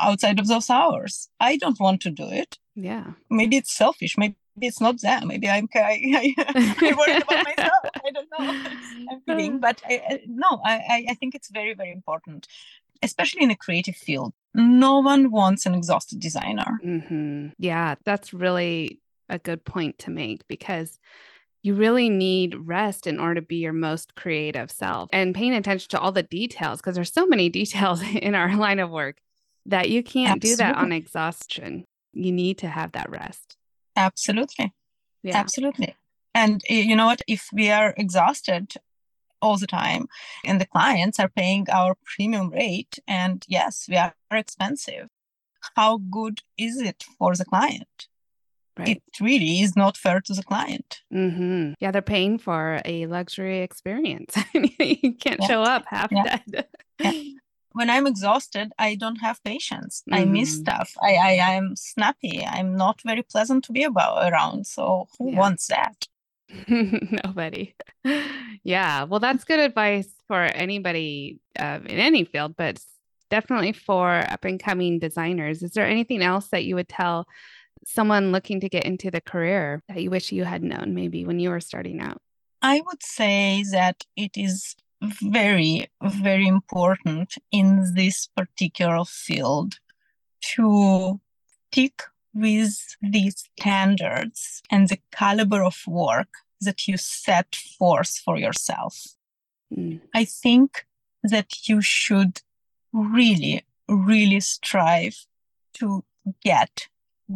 outside 0.00 0.38
of 0.38 0.48
those 0.48 0.70
hours. 0.70 1.28
I 1.38 1.56
don't 1.56 1.80
want 1.80 2.02
to 2.02 2.10
do 2.10 2.28
it. 2.30 2.58
Yeah. 2.74 3.12
Maybe 3.30 3.56
it's 3.56 3.72
selfish. 3.72 4.16
Maybe 4.18 4.36
it's 4.60 4.80
not 4.80 5.00
them. 5.00 5.28
Maybe 5.28 5.48
I'm 5.48 5.68
I, 5.74 5.78
I, 5.78 6.34
I 6.38 6.94
worried 6.94 7.22
about 7.22 7.44
myself. 7.56 7.84
I 8.04 8.10
don't 8.10 8.28
know. 8.38 8.70
I'm 9.10 9.20
kidding. 9.26 9.58
But 9.58 9.82
I, 9.88 10.20
no, 10.26 10.60
I, 10.64 11.06
I 11.08 11.14
think 11.14 11.34
it's 11.34 11.50
very, 11.50 11.74
very 11.74 11.92
important, 11.92 12.46
especially 13.02 13.42
in 13.42 13.50
a 13.50 13.56
creative 13.56 13.96
field. 13.96 14.32
No 14.54 14.98
one 14.98 15.30
wants 15.30 15.66
an 15.66 15.74
exhausted 15.74 16.20
designer. 16.20 16.80
Mm-hmm. 16.84 17.48
Yeah, 17.58 17.94
that's 18.04 18.34
really 18.34 19.00
a 19.28 19.38
good 19.38 19.64
point 19.64 19.98
to 20.00 20.10
make 20.10 20.46
because 20.48 20.98
you 21.62 21.74
really 21.74 22.08
need 22.08 22.54
rest 22.54 23.06
in 23.06 23.18
order 23.20 23.40
to 23.40 23.46
be 23.46 23.56
your 23.56 23.72
most 23.72 24.14
creative 24.14 24.70
self 24.70 25.08
and 25.12 25.34
paying 25.34 25.54
attention 25.54 25.88
to 25.90 26.00
all 26.00 26.12
the 26.12 26.22
details 26.22 26.80
because 26.80 26.94
there's 26.94 27.12
so 27.12 27.26
many 27.26 27.48
details 27.60 28.02
in 28.02 28.34
our 28.34 28.54
line 28.56 28.78
of 28.78 28.90
work 28.90 29.18
that 29.66 29.90
you 29.90 30.02
can't 30.02 30.32
Absolutely. 30.32 30.50
do 30.50 30.56
that 30.56 30.76
on 30.76 30.92
exhaustion. 30.92 31.84
You 32.12 32.32
need 32.32 32.58
to 32.58 32.68
have 32.68 32.92
that 32.92 33.10
rest. 33.10 33.56
Absolutely. 33.94 34.72
Yeah. 35.22 35.36
Absolutely. 35.36 35.94
And 36.34 36.62
you 36.68 36.96
know 36.96 37.06
what? 37.06 37.22
If 37.26 37.48
we 37.52 37.70
are 37.70 37.92
exhausted 37.96 38.74
all 39.42 39.58
the 39.58 39.66
time 39.66 40.06
and 40.44 40.60
the 40.60 40.66
clients 40.66 41.18
are 41.18 41.28
paying 41.28 41.66
our 41.70 41.94
premium 42.04 42.50
rate, 42.50 42.98
and 43.06 43.44
yes, 43.48 43.86
we 43.88 43.96
are 43.96 44.14
expensive, 44.30 45.08
how 45.76 45.98
good 45.98 46.40
is 46.56 46.80
it 46.80 47.04
for 47.18 47.34
the 47.34 47.44
client? 47.44 48.08
Right. 48.78 49.02
It 49.06 49.20
really 49.20 49.60
is 49.60 49.76
not 49.76 49.96
fair 49.96 50.20
to 50.20 50.32
the 50.32 50.42
client. 50.42 51.00
Mm-hmm. 51.12 51.72
Yeah, 51.80 51.90
they're 51.90 52.02
paying 52.02 52.38
for 52.38 52.80
a 52.84 53.06
luxury 53.06 53.60
experience. 53.60 54.36
you 54.54 55.14
can't 55.14 55.40
yeah. 55.40 55.46
show 55.46 55.62
up 55.62 55.84
half 55.86 56.10
yeah. 56.12 56.38
dead. 56.52 56.66
yeah. 57.00 57.12
When 57.72 57.88
I'm 57.88 58.06
exhausted, 58.06 58.72
I 58.78 58.96
don't 58.96 59.16
have 59.16 59.42
patience. 59.44 60.02
Mm-hmm. 60.08 60.20
I 60.20 60.24
miss 60.24 60.52
mm-hmm. 60.52 60.62
stuff. 60.62 60.92
I, 61.02 61.14
I 61.14 61.32
am 61.52 61.76
snappy. 61.76 62.44
I'm 62.44 62.76
not 62.76 63.00
very 63.04 63.22
pleasant 63.22 63.64
to 63.64 63.72
be 63.72 63.84
about 63.84 64.32
around. 64.32 64.66
So 64.66 65.08
who 65.18 65.36
wants 65.36 65.68
that? 65.68 66.08
Nobody. 66.68 67.74
Yeah. 68.64 69.04
Well, 69.04 69.20
that's 69.20 69.44
good 69.44 69.60
advice 69.60 70.08
for 70.26 70.42
anybody 70.42 71.38
uh, 71.58 71.80
in 71.84 71.98
any 71.98 72.24
field, 72.24 72.56
but 72.56 72.80
definitely 73.30 73.72
for 73.72 74.10
up 74.10 74.44
and 74.44 74.60
coming 74.60 74.98
designers. 74.98 75.62
Is 75.62 75.72
there 75.72 75.86
anything 75.86 76.22
else 76.22 76.48
that 76.48 76.64
you 76.64 76.74
would 76.74 76.88
tell 76.88 77.26
someone 77.90 78.32
looking 78.32 78.60
to 78.60 78.68
get 78.68 78.84
into 78.84 79.10
the 79.10 79.20
career 79.20 79.82
that 79.88 80.02
you 80.02 80.10
wish 80.10 80.32
you 80.32 80.44
had 80.44 80.62
known 80.62 80.94
maybe 80.94 81.24
when 81.24 81.40
you 81.40 81.50
were 81.50 81.60
starting 81.60 82.00
out? 82.00 82.20
I 82.62 82.82
would 82.86 83.02
say 83.02 83.64
that 83.72 84.04
it 84.16 84.32
is 84.36 84.76
very, 85.02 85.88
very 86.02 86.46
important 86.46 87.34
in 87.50 87.94
this 87.94 88.28
particular 88.36 89.04
field 89.04 89.78
to 90.54 91.20
stick 91.70 92.02
with 92.34 92.96
the 93.00 93.30
standards 93.30 94.62
and 94.70 94.88
the 94.88 94.98
caliber 95.10 95.62
of 95.62 95.82
work 95.86 96.28
that 96.60 96.86
you 96.86 96.96
set 96.96 97.56
forth 97.78 98.20
for 98.24 98.38
yourself. 98.38 99.16
Mm. 99.74 100.00
I 100.14 100.24
think 100.24 100.86
that 101.22 101.68
you 101.68 101.80
should 101.80 102.42
really, 102.92 103.64
really 103.88 104.40
strive 104.40 105.26
to 105.74 106.04
get 106.42 106.88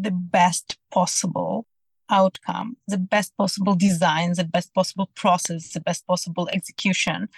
the 0.03 0.11
best 0.11 0.77
possible 0.91 1.67
outcome, 2.11 2.77
the 2.87 2.99
best 2.99 3.37
possible 3.37 3.75
design, 3.75 4.35
the 4.35 4.45
best 4.45 4.75
possible 4.75 5.11
process, 5.15 5.73
the 5.73 5.81
best 5.81 6.07
possible 6.07 6.49
execution 6.53 7.29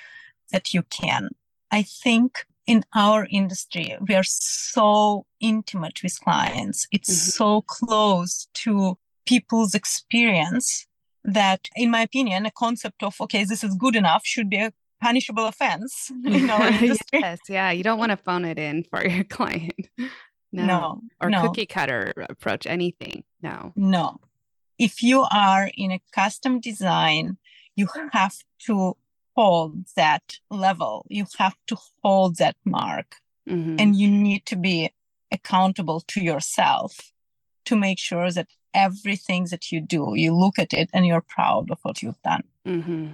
that 0.53 0.73
you 0.73 0.83
can. 0.83 1.31
I 1.71 1.83
think 1.83 2.47
in 2.67 2.85
our 2.95 3.27
industry, 3.31 3.97
we 4.09 4.15
are 4.15 4.25
so 4.25 5.27
intimate 5.41 6.03
with 6.03 6.19
clients. 6.21 6.87
It's 6.91 7.11
mm-hmm. 7.11 7.31
so 7.31 7.63
close 7.63 8.49
to 8.55 8.99
people's 9.27 9.75
experience 9.75 10.87
that, 11.25 11.69
in 11.77 11.91
my 11.91 12.03
opinion, 12.03 12.47
a 12.47 12.51
concept 12.51 13.03
of, 13.03 13.21
okay, 13.21 13.45
this 13.45 13.63
is 13.63 13.75
good 13.75 13.97
enough 13.97 14.25
should 14.25 14.49
be 14.49 14.59
a 14.59 14.73
punishable 15.01 15.47
offense 15.47 16.11
in 16.25 16.51
our 16.51 16.69
industry. 16.83 17.21
yes, 17.21 17.39
yeah. 17.49 17.71
You 17.71 17.83
don't 17.83 17.99
want 17.99 18.11
to 18.11 18.17
phone 18.17 18.45
it 18.45 18.59
in 18.59 18.85
for 18.85 19.07
your 19.07 19.25
client. 19.37 19.89
No. 20.53 20.67
no 20.67 21.01
or 21.21 21.31
no. 21.31 21.43
cookie 21.43 21.67
cutter 21.67 22.13
approach, 22.29 22.67
anything. 22.67 23.25
No. 23.43 23.73
No. 23.77 24.21
If 24.79 25.03
you 25.03 25.27
are 25.31 25.71
in 25.77 25.91
a 25.93 26.03
custom 26.13 26.61
design, 26.61 27.39
you 27.75 27.89
have 28.13 28.37
to 28.67 28.97
hold 29.35 29.85
that 29.97 30.39
level. 30.51 31.07
You 31.09 31.27
have 31.39 31.57
to 31.69 31.77
hold 32.03 32.37
that 32.37 32.57
mark. 32.65 33.17
Mm-hmm. 33.49 33.77
And 33.79 33.97
you 33.97 34.11
need 34.11 34.45
to 34.47 34.57
be 34.57 34.93
accountable 35.31 36.01
to 36.09 36.21
yourself 36.21 37.13
to 37.67 37.77
make 37.77 37.99
sure 37.99 38.31
that 38.31 38.49
everything 38.75 39.47
that 39.51 39.71
you 39.71 39.81
do, 39.81 40.13
you 40.15 40.35
look 40.35 40.59
at 40.59 40.73
it 40.73 40.91
and 40.93 41.07
you're 41.07 41.21
proud 41.21 41.71
of 41.71 41.79
what 41.83 42.03
you've 42.03 42.21
done. 42.23 42.45
Mm-hmm. 42.67 43.07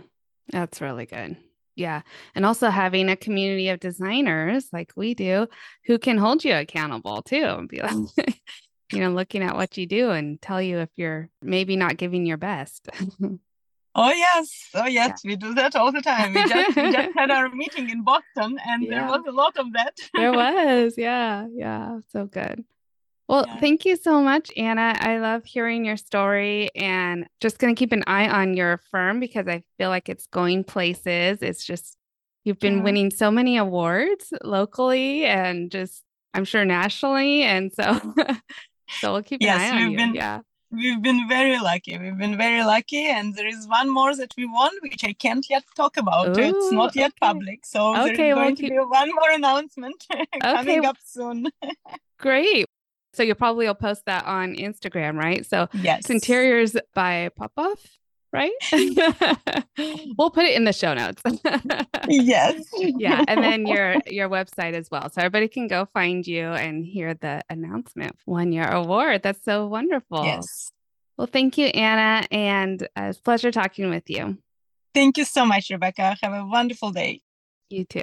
That's 0.50 0.80
really 0.80 1.06
good. 1.06 1.36
Yeah. 1.74 2.02
And 2.35 2.44
also 2.44 2.70
having 2.70 3.08
a 3.08 3.16
community 3.16 3.68
of 3.68 3.80
designers 3.80 4.68
like 4.72 4.92
we 4.96 5.14
do 5.14 5.46
who 5.87 5.98
can 5.98 6.18
hold 6.18 6.44
you 6.44 6.54
accountable 6.54 7.22
too 7.22 7.44
and 7.44 7.68
be 7.68 7.78
mm. 7.78 8.11
like, 8.16 8.40
you 8.92 9.00
know, 9.00 9.11
looking 9.11 9.42
at 9.42 9.56
what 9.56 9.76
you 9.78 9.87
do 9.87 10.11
and 10.11 10.40
tell 10.40 10.61
you 10.61 10.78
if 10.78 10.90
you're 10.96 11.30
maybe 11.40 11.76
not 11.76 11.96
giving 11.96 12.26
your 12.26 12.37
best. 12.37 12.88
oh, 13.94 14.11
yes. 14.11 14.68
Oh, 14.74 14.87
yes. 14.87 15.22
Yeah. 15.24 15.30
We 15.30 15.37
do 15.37 15.54
that 15.54 15.74
all 15.74 15.92
the 15.92 16.02
time. 16.02 16.35
We 16.35 16.46
just, 16.46 16.76
we 16.76 16.92
just 16.92 17.16
had 17.16 17.30
our 17.30 17.48
meeting 17.54 17.88
in 17.88 18.04
Boston 18.04 18.58
and 18.66 18.82
yeah. 18.82 18.90
there 18.90 19.06
was 19.06 19.22
a 19.26 19.32
lot 19.32 19.56
of 19.56 19.72
that. 19.72 19.96
there 20.14 20.32
was. 20.32 20.94
Yeah. 20.98 21.46
Yeah. 21.54 22.00
So 22.11 22.26
good. 22.26 22.64
Well, 23.32 23.46
yeah. 23.48 23.60
thank 23.60 23.86
you 23.86 23.96
so 23.96 24.20
much, 24.20 24.52
Anna. 24.58 24.94
I 25.00 25.16
love 25.16 25.46
hearing 25.46 25.86
your 25.86 25.96
story 25.96 26.68
and 26.76 27.26
just 27.40 27.58
going 27.58 27.74
to 27.74 27.78
keep 27.78 27.90
an 27.92 28.04
eye 28.06 28.28
on 28.28 28.52
your 28.52 28.78
firm 28.90 29.20
because 29.20 29.48
I 29.48 29.62
feel 29.78 29.88
like 29.88 30.10
it's 30.10 30.26
going 30.26 30.64
places. 30.64 31.38
It's 31.40 31.64
just, 31.64 31.96
you've 32.44 32.58
been 32.58 32.76
yeah. 32.76 32.82
winning 32.82 33.10
so 33.10 33.30
many 33.30 33.56
awards 33.56 34.34
locally 34.44 35.24
and 35.24 35.70
just, 35.70 36.02
I'm 36.34 36.44
sure 36.44 36.66
nationally. 36.66 37.42
And 37.42 37.72
so, 37.72 37.98
so 39.00 39.14
we'll 39.14 39.22
keep 39.22 39.40
an 39.40 39.46
yes, 39.46 39.72
eye 39.72 39.76
on 39.76 39.90
you. 39.92 39.96
Been, 39.96 40.14
yeah. 40.14 40.40
We've 40.70 41.00
been 41.00 41.26
very 41.26 41.58
lucky. 41.58 41.96
We've 41.96 42.18
been 42.18 42.36
very 42.36 42.62
lucky. 42.64 43.06
And 43.06 43.34
there 43.34 43.46
is 43.46 43.66
one 43.66 43.88
more 43.88 44.14
that 44.14 44.34
we 44.36 44.44
won, 44.44 44.72
which 44.82 45.04
I 45.04 45.14
can't 45.14 45.48
yet 45.48 45.64
talk 45.74 45.96
about. 45.96 46.36
Ooh, 46.36 46.42
it's 46.42 46.70
not 46.70 46.94
yet 46.94 47.12
okay. 47.12 47.32
public. 47.32 47.64
So 47.64 47.92
okay, 47.92 48.04
there's 48.04 48.18
going 48.18 48.36
we'll 48.36 48.56
to 48.56 48.62
keep... 48.62 48.72
be 48.72 48.78
one 48.78 49.08
more 49.14 49.30
announcement 49.30 50.06
coming 50.42 50.84
up 50.84 50.98
soon. 51.02 51.46
Great. 52.18 52.66
So 53.14 53.22
you'll 53.22 53.35
probably 53.35 53.66
will 53.66 53.75
post 53.75 54.07
that 54.07 54.25
on 54.25 54.55
Instagram, 54.55 55.16
right? 55.16 55.44
So 55.46 55.68
yes, 55.72 56.09
interiors 56.09 56.77
by 56.94 57.31
Popov, 57.37 57.79
right? 58.33 58.53
we'll 60.18 60.31
put 60.31 60.44
it 60.44 60.57
in 60.57 60.64
the 60.64 60.72
show 60.72 60.94
notes. 60.94 61.22
yes. 62.09 62.64
yeah, 62.79 63.25
and 63.29 63.42
then 63.42 63.66
your 63.66 63.96
your 64.07 64.29
website 64.29 64.72
as 64.75 64.90
well, 64.90 65.11
so 65.11 65.20
everybody 65.20 65.48
can 65.48 65.68
go 65.68 65.87
find 65.92 66.27
you 66.27 66.44
and 66.46 66.85
hear 66.85 67.14
the 67.14 67.42
announcement. 67.51 68.16
Won 68.27 68.53
your 68.53 68.68
award. 68.68 69.22
That's 69.22 69.44
so 69.44 69.66
wonderful. 69.66 70.25
Yes. 70.25 70.72
Well, 71.18 71.29
thank 71.31 71.59
you, 71.59 71.66
Anna, 71.66 72.27
and 72.31 72.83
uh, 72.96 73.03
it's 73.03 73.18
a 73.18 73.22
pleasure 73.22 73.53
talking 73.53 73.90
with 73.90 74.09
you. 74.09 74.38
Thank 74.94 75.18
you 75.18 75.25
so 75.25 75.44
much, 75.46 75.70
Rebecca. 75.70 76.16
Have 76.22 76.33
a 76.33 76.44
wonderful 76.44 76.90
day. 76.90 77.20
You 77.68 77.85
too. 77.85 78.03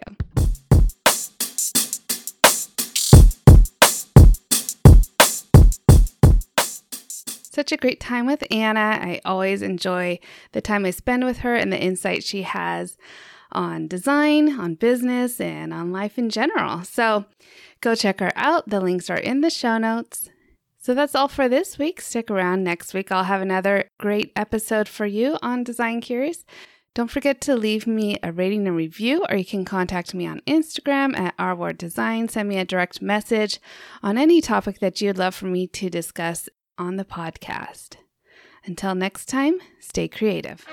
Such 7.60 7.74
a 7.74 7.78
great 7.78 8.00
time 8.00 8.26
with 8.26 8.42
Anna. 8.50 8.98
I 9.02 9.20
always 9.26 9.62
enjoy 9.62 10.20
the 10.54 10.62
time 10.62 10.86
I 10.86 10.92
spend 10.92 11.26
with 11.26 11.40
her 11.40 11.56
and 11.56 11.74
the 11.74 11.78
insight 11.78 12.24
she 12.24 12.44
has 12.44 12.98
on 13.52 13.90
design, 13.90 14.58
on 14.58 14.76
business, 14.76 15.42
and 15.42 15.74
on 15.74 15.92
life 15.92 16.18
in 16.18 16.30
general. 16.30 16.86
So 16.86 17.26
go 17.82 17.96
check 17.96 18.22
her 18.22 18.32
out. 18.38 18.70
The 18.70 18.80
links 18.80 19.10
are 19.10 19.18
in 19.18 19.42
the 19.42 19.50
show 19.50 19.78
notes. 19.78 20.30
So 20.78 20.94
that's 20.94 21.16
all 21.16 21.28
for 21.28 21.50
this 21.50 21.78
week. 21.78 22.00
Stick 22.00 22.32
around 22.32 22.64
next 22.64 22.94
week. 22.94 23.12
I'll 23.12 23.26
have 23.26 23.42
another 23.42 23.90
great 24.00 24.32
episode 24.38 24.88
for 24.88 25.06
you 25.06 25.38
on 25.42 25.66
Design 25.66 26.00
Curious. 26.00 26.46
Don't 26.96 27.12
forget 27.12 27.42
to 27.42 27.58
leave 27.58 27.86
me 27.86 28.18
a 28.24 28.32
rating 28.32 28.68
and 28.68 28.78
review, 28.78 29.26
or 29.30 29.36
you 29.36 29.44
can 29.44 29.66
contact 29.66 30.14
me 30.14 30.26
on 30.26 30.42
Instagram 30.48 31.20
at 31.20 31.36
rward 31.38 31.78
design. 31.78 32.30
Send 32.30 32.48
me 32.48 32.58
a 32.58 32.64
direct 32.64 33.02
message 33.02 33.60
on 34.02 34.18
any 34.18 34.40
topic 34.40 34.80
that 34.80 35.02
you'd 35.02 35.18
love 35.18 35.36
for 35.36 35.48
me 35.48 35.68
to 35.68 35.90
discuss 35.90 36.48
on 36.80 36.96
the 36.96 37.06
podcast. 37.06 37.98
Until 38.66 38.96
next 38.96 39.28
time, 39.28 39.60
stay 39.80 40.08
creative. 40.08 40.66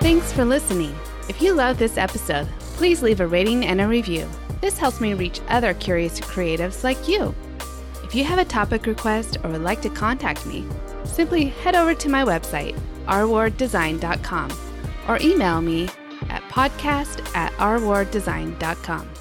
Thanks 0.00 0.32
for 0.32 0.44
listening. 0.44 0.94
If 1.28 1.40
you 1.40 1.54
love 1.54 1.78
this 1.78 1.96
episode, 1.96 2.48
please 2.74 3.02
leave 3.02 3.20
a 3.20 3.26
rating 3.26 3.64
and 3.64 3.80
a 3.80 3.88
review. 3.88 4.28
This 4.60 4.76
helps 4.76 5.00
me 5.00 5.14
reach 5.14 5.40
other 5.48 5.74
curious 5.74 6.20
creatives 6.20 6.84
like 6.84 7.08
you. 7.08 7.34
If 8.02 8.14
you 8.14 8.24
have 8.24 8.38
a 8.38 8.44
topic 8.44 8.86
request 8.86 9.38
or 9.42 9.50
would 9.50 9.62
like 9.62 9.80
to 9.82 9.88
contact 9.88 10.44
me, 10.44 10.66
simply 11.04 11.46
head 11.46 11.74
over 11.74 11.94
to 11.94 12.08
my 12.08 12.24
website, 12.24 12.78
rwarddesign.com, 13.06 14.50
or 15.08 15.18
email 15.20 15.60
me 15.60 15.88
at 16.28 16.42
podcast 16.50 17.34
at 17.34 17.52
rwarddesign.com. 17.54 19.11